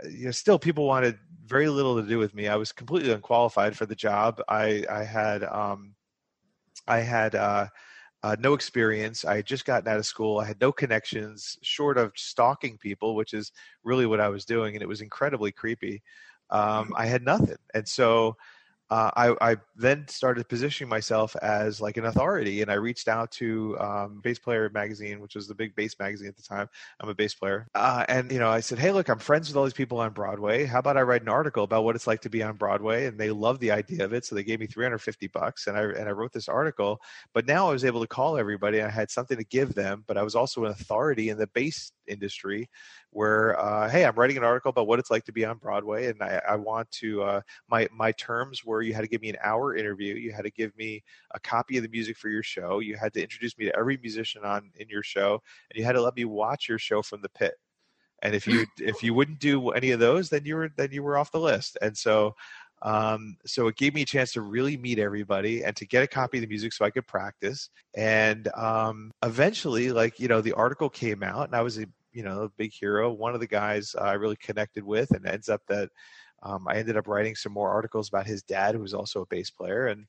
[0.10, 2.48] you know, still people wanted very little to do with me.
[2.48, 4.42] I was completely unqualified for the job.
[4.48, 5.96] I I had um,
[6.88, 7.68] I had uh,
[8.24, 9.26] uh, no experience.
[9.26, 10.40] I had just gotten out of school.
[10.40, 13.52] I had no connections, short of stalking people, which is
[13.84, 16.02] really what I was doing, and it was incredibly creepy.
[16.50, 18.36] Um, I had nothing, and so
[18.90, 23.32] uh, I, I then started positioning myself as like an authority, and I reached out
[23.32, 26.70] to um, Bass Player Magazine, which was the big bass magazine at the time.
[27.00, 29.58] I'm a bass player, uh, and you know, I said, "Hey, look, I'm friends with
[29.58, 30.66] all these people on Broadway.
[30.66, 33.20] How about I write an article about what it's like to be on Broadway?" And
[33.20, 36.08] they loved the idea of it, so they gave me 350 bucks, and I and
[36.08, 37.02] I wrote this article.
[37.34, 38.82] But now I was able to call everybody.
[38.82, 41.92] I had something to give them, but I was also an authority in the bass
[42.08, 42.70] industry
[43.12, 46.08] where uh, hey i'm writing an article about what it's like to be on broadway
[46.08, 49.30] and i, I want to uh, my my terms were you had to give me
[49.30, 52.44] an hour interview you had to give me a copy of the music for your
[52.44, 55.84] show you had to introduce me to every musician on in your show and you
[55.84, 57.56] had to let me watch your show from the pit.
[58.22, 61.04] And if you if you wouldn't do any of those then you were then you
[61.04, 61.78] were off the list.
[61.82, 62.36] And so
[62.84, 66.08] um, so it gave me a chance to really meet everybody and to get a
[66.08, 67.70] copy of the music so I could practice.
[67.96, 72.24] And um, eventually, like you know, the article came out, and I was a you
[72.24, 73.12] know a big hero.
[73.12, 75.90] One of the guys I really connected with, and ends up that
[76.44, 79.28] um, I ended up writing some more articles about his dad, who was also a
[79.28, 80.06] bass player, and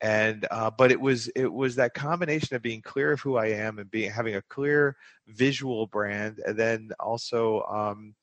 [0.00, 3.46] and uh, but it was it was that combination of being clear of who I
[3.46, 4.96] am and being having a clear
[5.28, 8.14] visual brand, and then also um,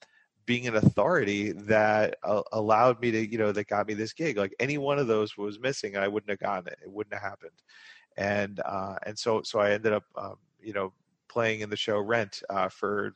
[0.46, 4.38] being an authority that uh, allowed me to you know that got me this gig.
[4.38, 6.80] Like any one of those was missing, I wouldn't have gotten it.
[6.84, 7.64] It wouldn't have happened.
[8.18, 10.94] And uh, and so so I ended up um, you know
[11.28, 13.16] playing in the show Rent uh, for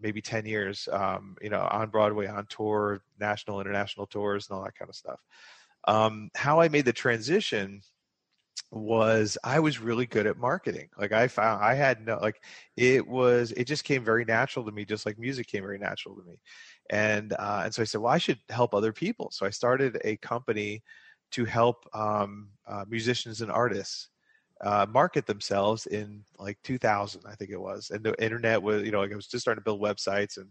[0.00, 4.64] maybe 10 years um, you know on broadway on tour national international tours and all
[4.64, 5.20] that kind of stuff
[5.88, 7.80] um, how i made the transition
[8.72, 12.42] was i was really good at marketing like i found i had no like
[12.76, 16.16] it was it just came very natural to me just like music came very natural
[16.16, 16.36] to me.
[16.90, 19.30] And uh, and so i said well i should help other people.
[19.30, 20.82] So i started a company
[21.32, 24.08] to help um, uh, musicians and artists
[24.62, 27.90] uh, market themselves in like 2000 i think it was.
[27.90, 30.50] And the internet was you know like i was just starting to build websites and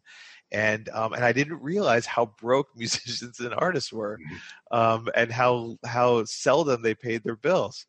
[0.51, 4.17] and um, and i didn't realize how broke musicians and artists were
[4.71, 7.87] um, and how how seldom they paid their bills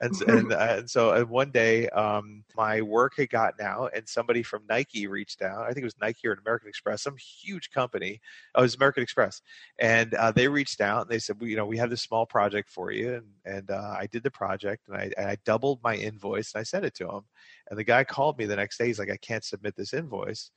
[0.00, 4.08] and and, uh, and so and one day um, my work had gotten out and
[4.08, 7.70] somebody from nike reached out i think it was nike or american express some huge
[7.70, 8.20] company
[8.54, 9.40] oh it was american express
[9.78, 12.26] and uh, they reached out and they said well, you know we have this small
[12.26, 15.80] project for you and and uh, i did the project and I, and I doubled
[15.82, 17.22] my invoice and i sent it to him
[17.70, 20.50] and the guy called me the next day he's like i can't submit this invoice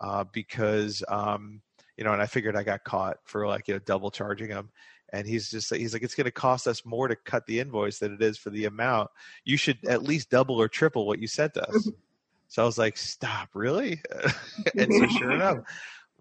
[0.00, 1.60] uh, because um,
[1.96, 4.70] you know and i figured i got caught for like you know double charging him
[5.14, 8.00] and he's just he's like it's going to cost us more to cut the invoice
[8.00, 9.10] than it is for the amount.
[9.44, 11.88] You should at least double or triple what you sent us.
[12.46, 14.00] So i was like stop really?
[14.78, 15.58] And so sure enough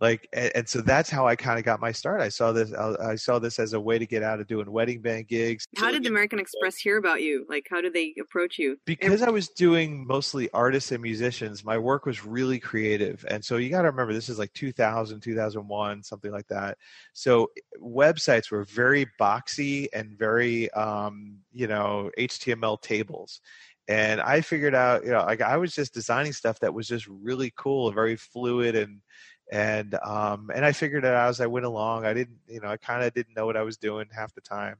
[0.01, 2.73] like and, and so that's how i kind of got my start i saw this
[2.73, 5.65] I, I saw this as a way to get out of doing wedding band gigs
[5.77, 7.45] How did the American Express hear about you?
[7.49, 8.77] Like, how did they approach you?
[8.86, 13.25] because I was doing mostly artists and musicians, my work was really creative.
[13.29, 16.77] And so you got to remember, this is like 2000, 2001, something like that.
[17.13, 17.49] So
[17.82, 23.41] websites were very boxy and very, um, you know, HTML tables.
[23.88, 27.08] And I figured out, you know, like I was just designing stuff that was just
[27.08, 29.01] really cool and very fluid and,
[29.51, 32.06] and um, and I figured it out as I went along.
[32.06, 34.41] I didn't, you know, I kind of didn't know what I was doing half the
[34.41, 34.77] time.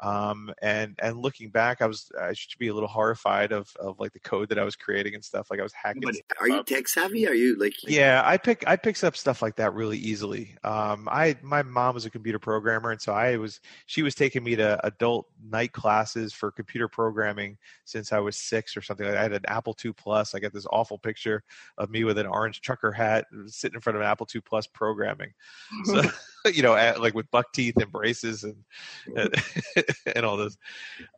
[0.00, 3.98] Um, and and looking back, I was I should be a little horrified of of
[3.98, 5.50] like the code that I was creating and stuff.
[5.50, 6.02] Like I was hacking.
[6.02, 6.66] But are you up.
[6.66, 7.26] tech savvy?
[7.26, 7.74] Are you like?
[7.84, 10.56] Yeah, I pick I picks up stuff like that really easily.
[10.64, 14.44] Um, I my mom was a computer programmer, and so I was she was taking
[14.44, 19.06] me to adult night classes for computer programming since I was six or something.
[19.06, 19.20] like that.
[19.20, 20.34] I had an Apple II Plus.
[20.34, 21.42] I got this awful picture
[21.78, 24.66] of me with an orange trucker hat sitting in front of an Apple II Plus
[24.66, 25.32] programming.
[25.84, 26.02] So
[26.54, 28.56] you know, at, like with buck teeth and braces and
[29.14, 29.34] and,
[30.16, 30.56] and all this.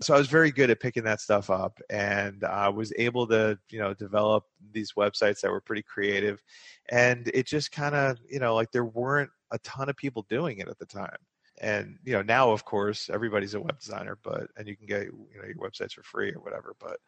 [0.02, 3.58] So I was very good at picking that stuff up, and I was able to
[3.70, 6.42] you know develop these websites that were pretty creative,
[6.90, 10.58] and it just kind of you know like there weren't a ton of people doing
[10.58, 11.16] it at the time.
[11.60, 15.06] And you know now, of course, everybody's a web designer, but and you can get
[15.06, 16.74] you know your websites for free or whatever.
[16.78, 16.98] But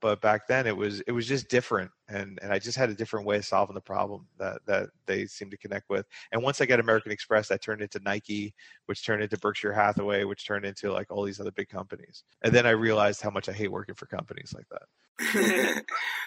[0.00, 2.94] but back then it was it was just different, and and I just had a
[2.94, 6.06] different way of solving the problem that that they seemed to connect with.
[6.32, 8.54] And once I got American Express, that turned into Nike,
[8.86, 12.24] which turned into Berkshire Hathaway, which turned into like all these other big companies.
[12.42, 14.82] And then I realized how much I hate working for companies like that.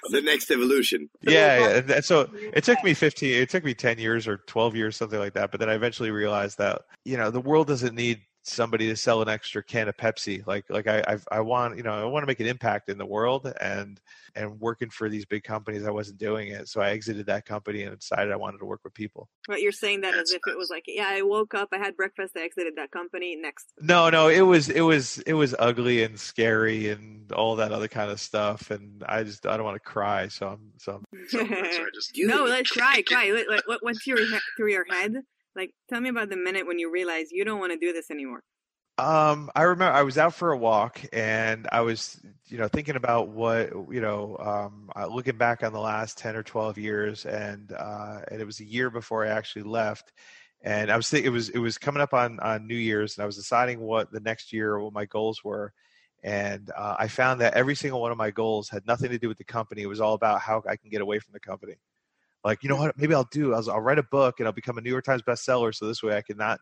[0.09, 1.09] the next evolution.
[1.21, 1.69] Yeah, yeah.
[1.77, 4.97] And, and so it took me 15, it took me 10 years or 12 years,
[4.97, 5.51] something like that.
[5.51, 9.21] But then I eventually realized that, you know, the world doesn't need somebody to sell
[9.21, 10.45] an extra can of Pepsi.
[10.45, 12.97] Like, like I, I, I want, you know, I want to make an impact in
[12.97, 13.99] the world and,
[14.35, 16.67] and working for these big companies, I wasn't doing it.
[16.67, 19.29] So I exited that company and decided I wanted to work with people.
[19.47, 21.95] But you're saying that as if it was like, yeah, I woke up, I had
[21.95, 23.35] breakfast, I exited that company.
[23.35, 27.71] Next, No, no, it was, it was, it was ugly and scary and all that
[27.71, 28.71] other kind of stuff.
[28.71, 30.27] And I just, I don't want to cry.
[30.29, 33.31] So I'm, so I'm, so, so I just, Do you, no, let's cry, cry.
[33.31, 35.13] What, what, what went through your he- through your head?
[35.55, 38.09] Like, tell me about the minute when you realize you don't want to do this
[38.09, 38.41] anymore.
[38.97, 42.95] Um, I remember I was out for a walk and I was, you know, thinking
[42.95, 47.71] about what, you know, um, looking back on the last 10 or 12 years and,
[47.71, 50.11] uh, and it was a year before I actually left.
[50.61, 53.23] And I was thinking it was, it was coming up on, on New Year's and
[53.23, 55.73] I was deciding what the next year, what my goals were.
[56.21, 59.29] And, uh, I found that every single one of my goals had nothing to do
[59.29, 59.81] with the company.
[59.81, 61.77] It was all about how I can get away from the company.
[62.43, 64.77] Like, you know what, maybe I'll do, I'll, I'll write a book and I'll become
[64.77, 65.73] a New York Times bestseller.
[65.73, 66.59] So this way I can not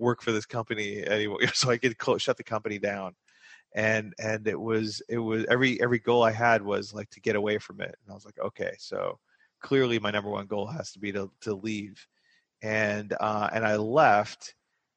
[0.00, 1.38] work for this company anymore.
[1.54, 3.14] So i could shut the company down.
[3.74, 7.36] And and it was it was every every goal i had was like to get
[7.36, 7.94] away from it.
[8.02, 9.20] And i was like okay so
[9.60, 12.04] clearly my number one goal has to be to to leave.
[12.62, 14.54] And uh and i left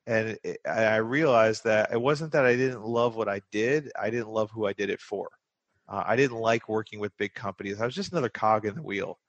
[0.08, 4.10] and it, i realized that it wasn't that i didn't love what i did i
[4.10, 5.30] didn't love who i did it for.
[5.88, 7.80] Uh, i didn't like working with big companies.
[7.82, 9.20] I was just another cog in the wheel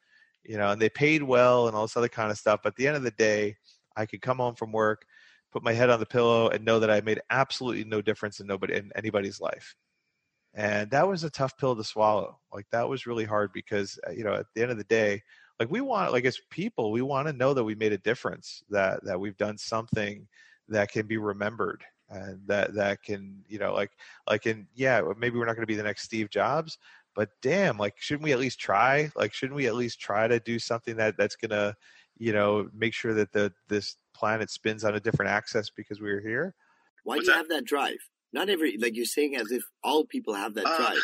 [0.44, 2.76] you know and they paid well and all this other kind of stuff but at
[2.76, 3.56] the end of the day
[3.96, 5.06] i could come home from work
[5.54, 8.46] put my head on the pillow and know that I made absolutely no difference in
[8.46, 9.76] nobody in anybody's life.
[10.52, 12.38] And that was a tough pill to swallow.
[12.52, 15.22] Like that was really hard because uh, you know at the end of the day,
[15.60, 18.64] like we want like as people, we want to know that we made a difference,
[18.68, 20.26] that that we've done something
[20.68, 23.90] that can be remembered and that that can you know like
[24.28, 26.78] like in yeah maybe we're not going to be the next Steve Jobs,
[27.14, 29.10] but damn like shouldn't we at least try?
[29.16, 31.74] Like shouldn't we at least try to do something that that's gonna
[32.18, 36.10] you know make sure that the this planet spins on a different axis because we
[36.10, 36.54] are here.
[37.02, 37.38] Why What's do you that?
[37.38, 37.96] have that drive?
[38.32, 41.02] Not every like you're saying as if all people have that Uh, drive.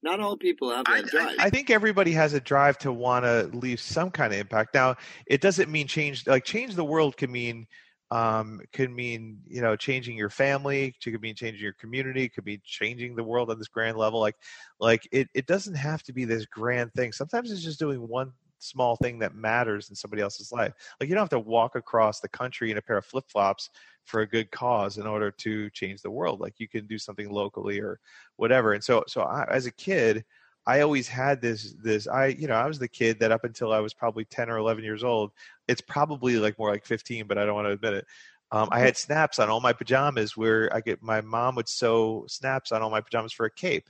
[0.00, 1.36] Not all people have that I- drive.
[1.40, 4.72] I think everybody has a drive to want to leave some kind of impact.
[4.74, 4.94] Now,
[5.26, 6.24] it doesn't mean change.
[6.26, 7.66] Like change the world can mean
[8.10, 10.94] um, could mean you know changing your family.
[11.02, 12.24] Could mean changing your community.
[12.24, 14.20] It could be changing the world on this grand level.
[14.20, 14.36] Like
[14.80, 17.12] like it it doesn't have to be this grand thing.
[17.12, 20.72] Sometimes it's just doing one small thing that matters in somebody else's life.
[20.98, 23.70] Like you don't have to walk across the country in a pair of flip flops
[24.04, 26.40] for a good cause in order to change the world.
[26.40, 28.00] Like you can do something locally or
[28.36, 28.72] whatever.
[28.72, 30.24] And so so I, as a kid.
[30.68, 33.72] I always had this this I you know I was the kid that up until
[33.72, 35.32] I was probably 10 or 11 years old
[35.66, 38.06] it's probably like more like 15 but I don't want to admit it
[38.52, 42.24] um, I had snaps on all my pajamas where I get my mom would sew
[42.28, 43.88] snaps on all my pajamas for a cape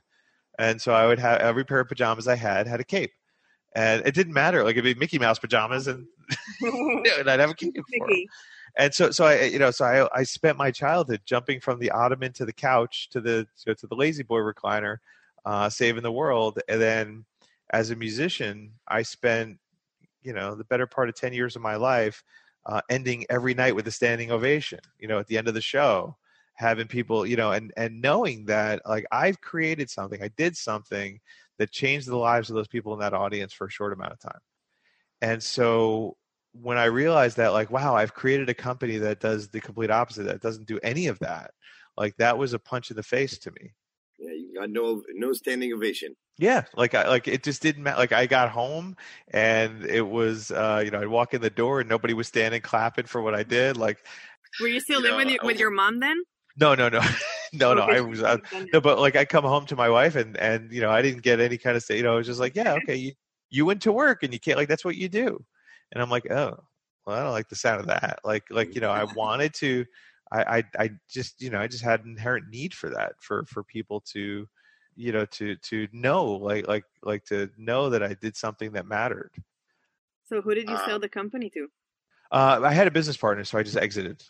[0.58, 3.12] and so I would have every pair of pajamas I had had a cape
[3.74, 6.06] and it didn't matter like it'd be Mickey Mouse pajamas and,
[6.62, 8.28] and I'd have a cape for 'em Mickey.
[8.76, 11.90] and so so I you know so I I spent my childhood jumping from the
[11.90, 14.98] ottoman to the couch to the to the La-Z-Boy recliner,
[15.44, 17.24] uh, saving the world, and then
[17.70, 19.58] as a musician I spent
[20.22, 22.22] you know the better part of ten years of my life
[22.66, 24.80] uh, ending every night with a standing ovation.
[24.98, 26.16] You know at the end of the show,
[26.54, 31.20] having people you know and and knowing that like I've created something, I did something
[31.58, 34.20] that changed the lives of those people in that audience for a short amount of
[34.20, 34.40] time,
[35.22, 36.16] and so
[36.52, 40.24] when I realized that, like, wow, I've created a company that does the complete opposite,
[40.24, 41.52] that doesn't do any of that,
[41.96, 43.74] like, that was a punch in the face to me.
[44.58, 46.14] Yeah, you got no no standing ovation.
[46.38, 47.98] Yeah, like I like it just didn't matter.
[47.98, 48.96] Like I got home
[49.32, 52.60] and it was uh, you know, I'd walk in the door and nobody was standing
[52.60, 53.76] clapping for what I did.
[53.76, 53.98] Like
[54.60, 56.16] Were you still You living know, with, I with your mom then?
[56.58, 57.00] no, no, no.
[57.52, 57.82] no, no.
[57.82, 58.38] I was you uh,
[58.72, 61.22] no, but like I come home to my wife and and you know, I didn't
[61.22, 63.12] get any kind of say, you know, I was just like, yeah, okay, you
[63.50, 65.44] you went to work and you can't like that's what you do.
[65.92, 66.56] And I'm like, "Oh,
[67.06, 69.86] well, I don't like the sound of that." Like like, you know, I wanted to
[70.32, 73.44] I I I just, you know, I just had an inherent need for that for
[73.46, 74.48] for people to
[74.96, 78.86] you know to to know like like like to know that I did something that
[78.86, 79.32] mattered.
[80.24, 81.68] So who did you sell Um, the company to?
[82.30, 84.22] Uh, I had a business partner, so I just exited.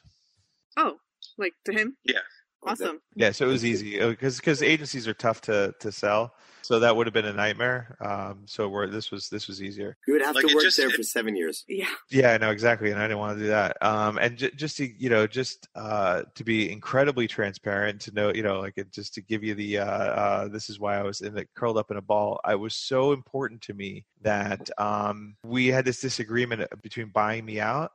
[0.76, 0.99] Oh,
[1.36, 1.96] like to him?
[2.05, 2.20] Yeah.
[2.64, 3.01] Awesome.
[3.14, 6.34] Yeah, so it was easy because because agencies are tough to to sell,
[6.68, 7.96] so that would have been a nightmare.
[7.98, 9.96] Um, so we're, this was this was easier.
[10.06, 11.64] You would have Like, to work just- there it- for seven years.
[11.66, 11.86] Yeah.
[12.10, 13.78] Yeah, no, exactly, and I didn't want to do that.
[13.82, 18.34] Um, and j- just to you know, just uh, to be incredibly transparent, to know
[18.34, 21.02] you know, like it, just to give you the uh, uh, this is why I
[21.04, 22.38] was in the curled up in a ball.
[22.44, 27.60] I was so important to me that um, we had this disagreement between buying me
[27.60, 27.92] out,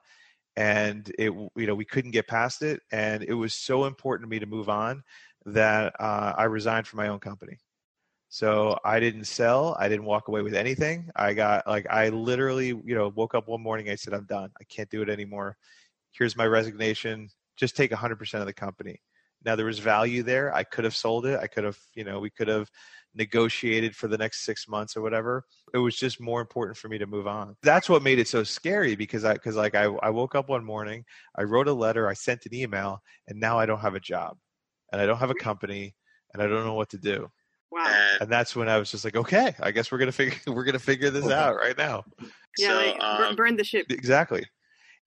[0.57, 4.31] and it you know we couldn't get past it, and it was so important to
[4.31, 5.03] me to move on
[5.45, 7.57] that uh, I resigned from my own company.
[8.33, 9.77] So I didn't sell.
[9.77, 11.11] I didn't walk away with anything.
[11.15, 13.91] I got like I literally, you know, woke up one morning.
[13.91, 14.49] I said, "I'm done.
[14.59, 15.55] I can't do it anymore.
[16.13, 17.29] Here's my resignation.
[17.57, 18.99] Just take 100% of the company."
[19.45, 20.51] Now there was value there.
[20.51, 21.39] I could have sold it.
[21.39, 22.71] I could have, you know, we could have
[23.13, 25.45] negotiated for the next six months or whatever.
[25.71, 27.55] It was just more important for me to move on.
[27.61, 30.65] That's what made it so scary because I, because like I, I woke up one
[30.65, 31.05] morning,
[31.37, 34.37] I wrote a letter, I sent an email, and now I don't have a job,
[34.91, 35.43] and I don't have a mm-hmm.
[35.43, 35.95] company,
[36.33, 37.29] and I don't know what to do
[37.73, 37.85] Wow.
[37.87, 40.63] And and that's when I was just like, okay, I guess we're gonna figure we're
[40.63, 42.05] gonna figure this out right now.
[42.57, 43.87] yeah, so, like, um, burn the ship.
[43.89, 44.45] Exactly.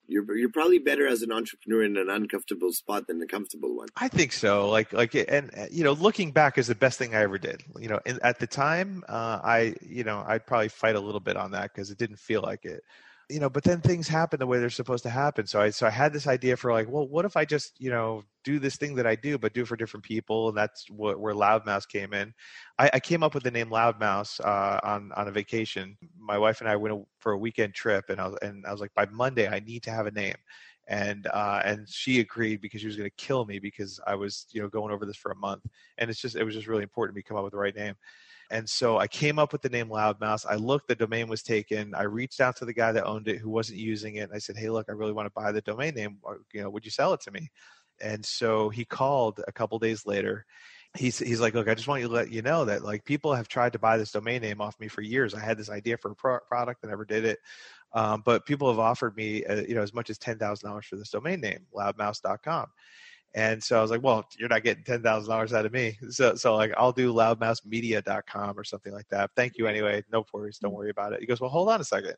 [0.09, 3.89] You're you're probably better as an entrepreneur in an uncomfortable spot than a comfortable one.
[3.97, 4.69] I think so.
[4.69, 7.63] Like like and uh, you know, looking back is the best thing I ever did.
[7.79, 11.21] You know, in, at the time, uh, I you know I'd probably fight a little
[11.21, 12.83] bit on that because it didn't feel like it.
[13.29, 15.49] You know, but then things happen the way they're supposed to happen.
[15.49, 17.91] So I so I had this idea for like, well, what if I just you
[17.91, 21.19] know do this thing that I do, but do for different people, and that's what
[21.19, 22.33] where Loudmouse came in.
[22.79, 25.97] I, I came up with the name Loudmouse uh, on on a vacation.
[26.17, 28.81] My wife and I went for a weekend trip, and I was and I was
[28.81, 30.37] like, by Monday, I need to have a name.
[30.87, 34.47] And uh, and she agreed because she was going to kill me because I was
[34.53, 35.67] you know going over this for a month,
[35.99, 37.75] and it's just it was just really important to me come up with the right
[37.75, 37.95] name.
[38.51, 40.47] And so I came up with the name Loudmouse.
[40.49, 41.95] I looked, the domain was taken.
[41.95, 44.31] I reached out to the guy that owned it who wasn't using it.
[44.33, 46.19] I said, Hey, look, I really want to buy the domain name.
[46.53, 47.51] You know, would you sell it to me?
[48.01, 50.45] And so he called a couple days later.
[50.97, 53.35] He's, he's like, look, I just want you to let you know that like people
[53.35, 55.35] have tried to buy this domain name off me for years.
[55.35, 57.39] I had this idea for a pro- product, I never did it.
[57.93, 60.87] Um, but people have offered me, uh, you know, as much as ten thousand dollars
[60.87, 62.67] for this domain name, loudmouse.com.
[63.37, 65.99] And so I was like, well, you're not getting ten thousand dollars out of me.
[66.11, 69.31] So so like I'll do loudmousemedia.com or something like that.
[69.37, 70.03] Thank you anyway.
[70.11, 71.21] No worries, don't worry about it.
[71.21, 72.15] He goes, Well, hold on a second.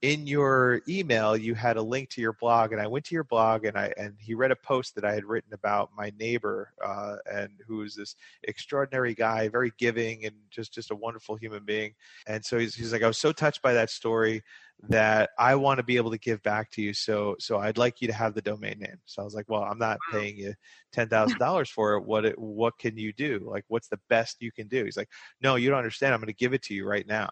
[0.00, 3.24] In your email, you had a link to your blog, and I went to your
[3.24, 6.72] blog and I and he read a post that I had written about my neighbor,
[6.82, 11.92] uh, and who's this extraordinary guy, very giving and just just a wonderful human being.
[12.26, 14.42] And so he's, he's like, I was so touched by that story
[14.88, 16.94] that I want to be able to give back to you.
[16.94, 18.98] So so I'd like you to have the domain name.
[19.06, 20.54] So I was like, well, I'm not paying you
[20.92, 22.04] ten thousand dollars for it.
[22.04, 23.40] What it, what can you do?
[23.44, 24.84] Like, what's the best you can do?
[24.84, 25.10] He's like,
[25.42, 26.14] no, you don't understand.
[26.14, 27.30] I'm going to give it to you right now.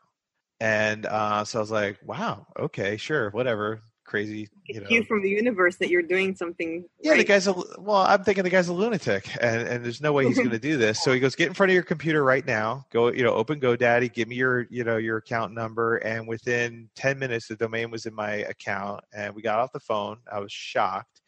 [0.58, 3.82] And uh, so I was like, wow, okay, sure, whatever.
[4.06, 4.86] Crazy, you know.
[4.86, 6.84] Cue from the universe that you're doing something.
[7.00, 7.26] Yeah, the right.
[7.26, 8.02] guy's a well.
[8.06, 10.76] I'm thinking the guy's a lunatic, and and there's no way he's going to do
[10.76, 11.02] this.
[11.02, 12.86] So he goes, get in front of your computer right now.
[12.92, 14.12] Go, you know, open GoDaddy.
[14.12, 15.96] Give me your, you know, your account number.
[15.96, 19.80] And within ten minutes, the domain was in my account, and we got off the
[19.80, 20.18] phone.
[20.32, 21.20] I was shocked,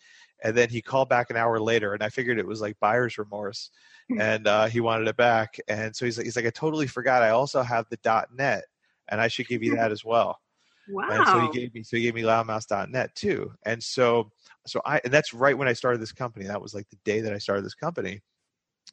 [0.44, 3.18] and then he called back an hour later, and I figured it was like buyer's
[3.18, 3.70] remorse,
[4.20, 5.58] and uh, he wanted it back.
[5.66, 7.24] And so he's like, he's like, I totally forgot.
[7.24, 8.62] I also have the dot .net,
[9.08, 10.38] and I should give you that as well.
[10.88, 13.52] And so he gave me so he gave me loudmouse.net too.
[13.64, 14.30] And so
[14.66, 16.46] so I and that's right when I started this company.
[16.46, 18.20] That was like the day that I started this company.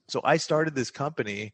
[0.08, 1.54] So I started this company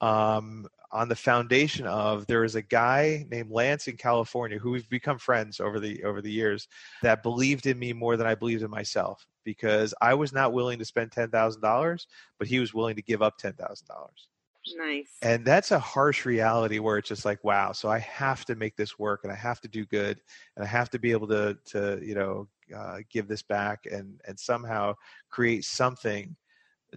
[0.00, 4.88] um, on the foundation of there is a guy named Lance in California who we've
[4.88, 6.68] become friends over the over the years
[7.02, 10.78] that believed in me more than I believed in myself because I was not willing
[10.78, 12.06] to spend ten thousand dollars,
[12.38, 14.28] but he was willing to give up ten thousand dollars
[14.76, 15.10] nice.
[15.22, 18.76] and that's a harsh reality where it's just like wow so i have to make
[18.76, 20.20] this work and i have to do good
[20.56, 22.46] and i have to be able to to you know
[22.76, 24.94] uh, give this back and and somehow
[25.30, 26.36] create something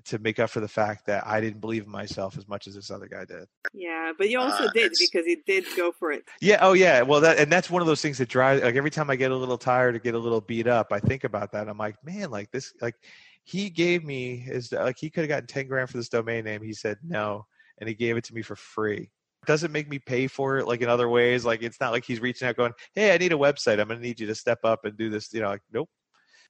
[0.05, 2.75] to make up for the fact that i didn't believe in myself as much as
[2.75, 6.11] this other guy did yeah, but you also Uh, did because he did go for
[6.11, 6.23] it.
[6.41, 8.91] yeah oh yeah well that and that's one of those things that drives like every
[8.91, 11.51] time i get a little tired or get a little beat up i think about
[11.51, 12.95] that i'm like man like this like
[13.43, 16.61] he gave me his like he could have gotten 10 grand for this domain name
[16.61, 17.45] he said no
[17.81, 19.11] and he gave it to me for free
[19.45, 21.45] doesn't make me pay for it like in other ways.
[21.45, 23.79] Like it's not like he's reaching out going, "Hey, I need a website.
[23.79, 25.89] I'm going to need you to step up and do this." You know, like nope.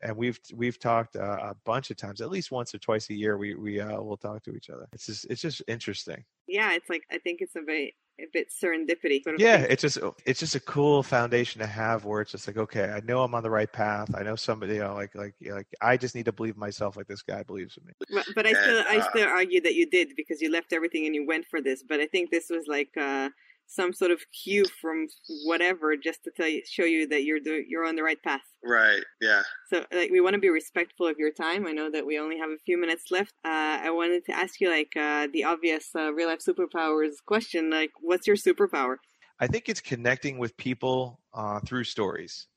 [0.02, 3.14] And we've we've talked uh, a bunch of times, at least once or twice a
[3.14, 3.38] year.
[3.38, 4.88] We we uh, will talk to each other.
[4.94, 6.24] It's just it's just interesting.
[6.48, 9.24] Yeah, it's like I think it's a very a bit serendipity.
[9.24, 9.68] Sort of Yeah, thing.
[9.70, 13.00] it's just it's just a cool foundation to have where it's just like, okay, I
[13.00, 14.14] know I'm on the right path.
[14.14, 17.08] I know somebody, you know, like like like I just need to believe myself like
[17.08, 17.94] this guy believes in me.
[18.10, 20.74] But, but I And, still I uh, still argue that you did because you left
[20.74, 21.84] everything and you went for this.
[21.84, 23.30] But I think this was like uh,
[23.68, 25.08] some sort of cue from
[25.46, 28.42] whatever just to tell you, show you that you're do, you're on the right path.
[28.64, 29.04] Right.
[29.22, 29.44] Yeah.
[29.72, 31.66] So like we want to be respectful of your time.
[31.66, 33.34] I know that we only have a few minutes left.
[33.46, 37.70] Uh, I wanted to ask you like uh, the obvious uh, real life superpowers question.
[37.70, 38.98] Like, what's your superpower?
[39.40, 42.48] I think it's connecting with people uh, through stories.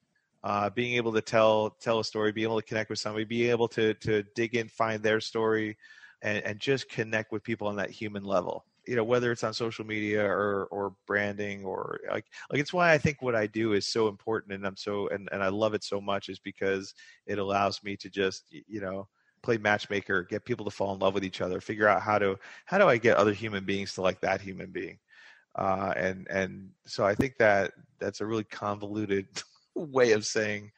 [0.42, 3.50] Uh, being able to tell tell a story, being able to connect with somebody, being
[3.50, 5.78] able to to dig in, find their story,
[6.20, 8.66] and, and just connect with people on that human level.
[8.87, 12.93] You know, whether it's on social media or or branding or like like it's why
[12.93, 15.74] I think what I do is so important, and I'm so and and I love
[15.74, 16.95] it so much is because
[17.26, 19.09] it allows me to just you know
[19.43, 22.37] play matchmaker, get people to fall in love with each other, figure out how to
[22.66, 24.99] how do I get other human beings to like that human being
[25.57, 29.26] uh, and and so I think that that's a really convoluted
[29.74, 30.70] way of saying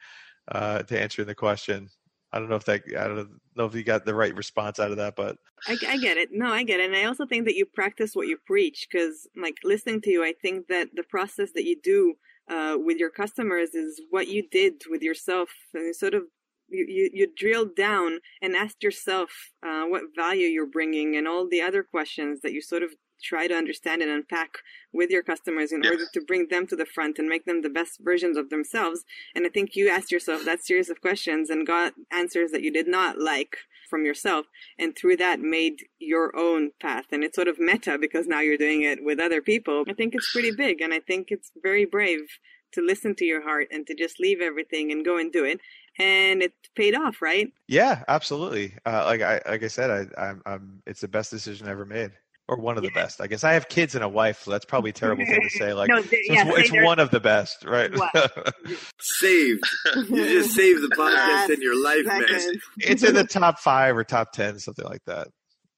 [0.51, 1.89] uh, to answering the question.
[2.31, 4.91] I don't know if that I don't know if you got the right response out
[4.91, 6.29] of that, but I, I get it.
[6.31, 6.87] No, I get it.
[6.87, 10.23] And I also think that you practice what you preach because, like, listening to you,
[10.23, 12.15] I think that the process that you do
[12.49, 15.49] uh, with your customers is what you did with yourself.
[15.73, 16.23] And you sort of
[16.69, 19.29] you, you, you drilled down and asked yourself
[19.65, 22.91] uh, what value you're bringing and all the other questions that you sort of
[23.21, 24.59] try to understand and unpack
[24.93, 25.91] with your customers in Yeah.
[25.91, 29.03] order to bring them to the front and make them the best versions of themselves.
[29.35, 32.71] And I think you asked yourself that series of questions and got answers that you
[32.71, 33.57] did not like
[33.89, 34.45] from yourself
[34.77, 38.57] and through that made your own path and it's sort of meta because now you're
[38.57, 41.85] doing it with other people i think it's pretty big and i think it's very
[41.85, 42.27] brave
[42.73, 45.61] to listen to your heart and to just leave everything and go and do it
[45.97, 48.73] and it paid off right yeah, absolutely.
[48.85, 51.85] Uh, like I like I said, I, I'm, I'm it's the best decision I ever
[51.85, 52.11] made,
[52.47, 53.19] or one of the best.
[53.19, 55.49] I guess I have kids and a wife, so that's probably a terrible thing to
[55.49, 55.73] say.
[55.73, 57.95] Like No, so yeah, it's, it's one of the best, right?
[57.95, 58.13] What?
[58.99, 59.63] Saved.
[59.95, 62.59] You just saved the podcast in your life, man.
[62.77, 65.27] It's in the top five or top ten, something like that.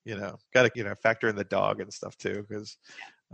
[0.06, 2.78] You know, got to you know factor in the dog and stuff too, because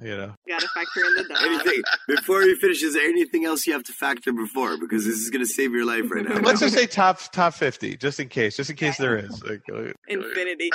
[0.02, 1.82] you know gotta factor in the dog Anything.
[2.08, 2.84] Before we finish?
[2.84, 4.78] Is there anything else you have to factor before?
[4.78, 6.36] Because this is going to save your life right now.
[6.42, 9.42] let's just say top top 50 just in case just in case there is.
[9.44, 10.70] Like, uh, infinity.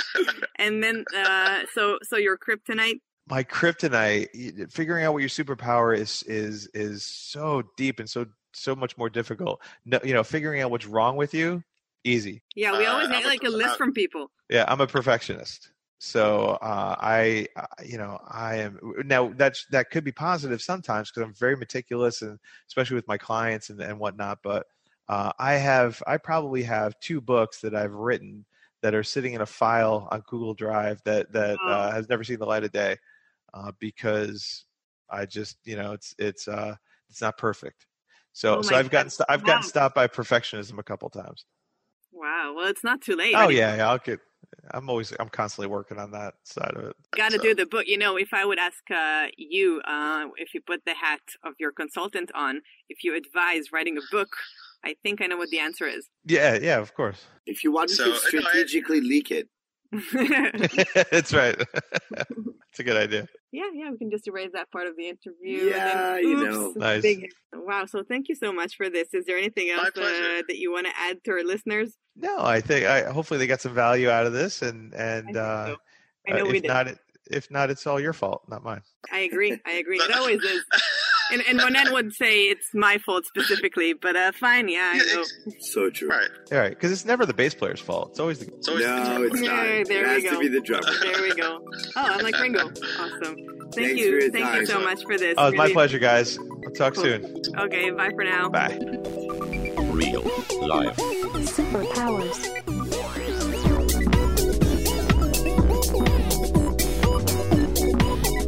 [0.57, 2.99] And then uh so so your kryptonite?
[3.29, 8.75] My kryptonite figuring out what your superpower is is is so deep and so so
[8.75, 9.61] much more difficult.
[9.85, 11.63] No, you know figuring out what's wrong with you
[12.03, 12.41] easy.
[12.55, 14.31] Yeah we Uh, always I'm need a- like a list uh, from people.
[14.49, 15.69] Yeah i'm a perfectionist
[16.03, 21.11] so uh, i uh, you know i am now that's that could be positive sometimes
[21.11, 24.65] because i'm very meticulous and especially with my clients and, and whatnot but
[25.09, 28.45] uh, i have i probably have two books that i've written
[28.81, 32.39] that are sitting in a file on google drive that that uh, has never seen
[32.39, 32.97] the light of day
[33.53, 34.65] uh, because
[35.09, 36.75] i just you know it's it's uh
[37.09, 37.87] it's not perfect.
[38.33, 39.69] So Oh so i've gotten st- i've gotten Wow.
[39.69, 41.45] stopped by perfectionism a couple times.
[42.11, 43.33] Wow well it's not too late.
[43.33, 44.19] Oh yeah, yeah i'll get
[44.73, 47.65] i'm always i'm constantly working on that side of it Got to So- do the
[47.65, 47.85] book.
[47.87, 51.53] You know, if I would ask uh, you, uh, if you put the hat of
[51.59, 54.29] your consultant on, if you advise writing a book,
[54.85, 56.07] I think I know what the answer is.
[56.25, 57.19] Yeah, yeah, of course.
[57.45, 59.49] If you wanted So, to no, I- strategically leak it,
[61.11, 61.55] That's right.
[62.71, 63.27] it's a good idea.
[63.51, 65.59] yeah, yeah, we can just erase that part of the interview.
[65.61, 66.73] and Yeah, then, you know.
[66.77, 67.01] Nice.
[67.01, 69.13] big- wow, so thank you so much for this.
[69.13, 71.97] Is there anything else uh, that you want to add to our listeners?
[72.15, 75.37] No, I think I hopefully they got some value out of this, and and think
[75.37, 75.77] uh, so.
[76.27, 76.67] I know uh, if did.
[76.67, 76.99] not, it,
[77.29, 78.81] if not, it's all your fault, not mine.
[79.11, 79.57] I agree.
[79.65, 79.97] I agree.
[79.97, 80.63] It always is.
[81.31, 85.15] And, and Monet would say it's my fault specifically, but uh, fine, yeah, I Yeah,
[85.15, 85.23] know.
[85.59, 86.09] so true.
[86.09, 86.27] right.
[86.51, 88.09] All right, because it's never the bass player's fault.
[88.11, 88.53] It's always the.
[88.53, 89.65] It's always No, it's not.
[89.65, 90.31] Yay, there it we has go.
[90.31, 90.91] to be the drummer.
[91.01, 91.65] There we go.
[91.95, 92.67] Oh, I'm like Ringo.
[92.99, 93.35] Awesome.
[93.73, 94.11] Thank Thanks you.
[94.11, 94.65] for your Thank you time.
[94.65, 95.35] so much for this.
[95.37, 96.37] Oh, it's my pleasure, guys.
[96.37, 97.03] We'll talk Cool.
[97.03, 97.41] soon.
[97.57, 98.49] Okay, bye for now.
[98.49, 99.47] Bye.
[99.77, 100.23] Real
[100.67, 100.95] life.
[101.47, 102.39] Superpowers.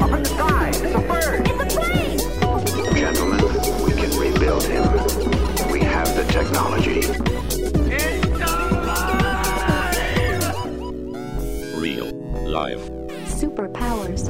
[0.02, 1.48] Up in the sky, it's a bird.
[1.48, 2.20] It's a plane.
[2.96, 3.44] Gentlemen,
[3.86, 4.84] we can rebuild him.
[5.72, 7.00] We have the technology.
[7.90, 9.52] It's alive!
[11.80, 12.12] Real
[12.50, 12.90] life.
[13.28, 14.30] Superpowers.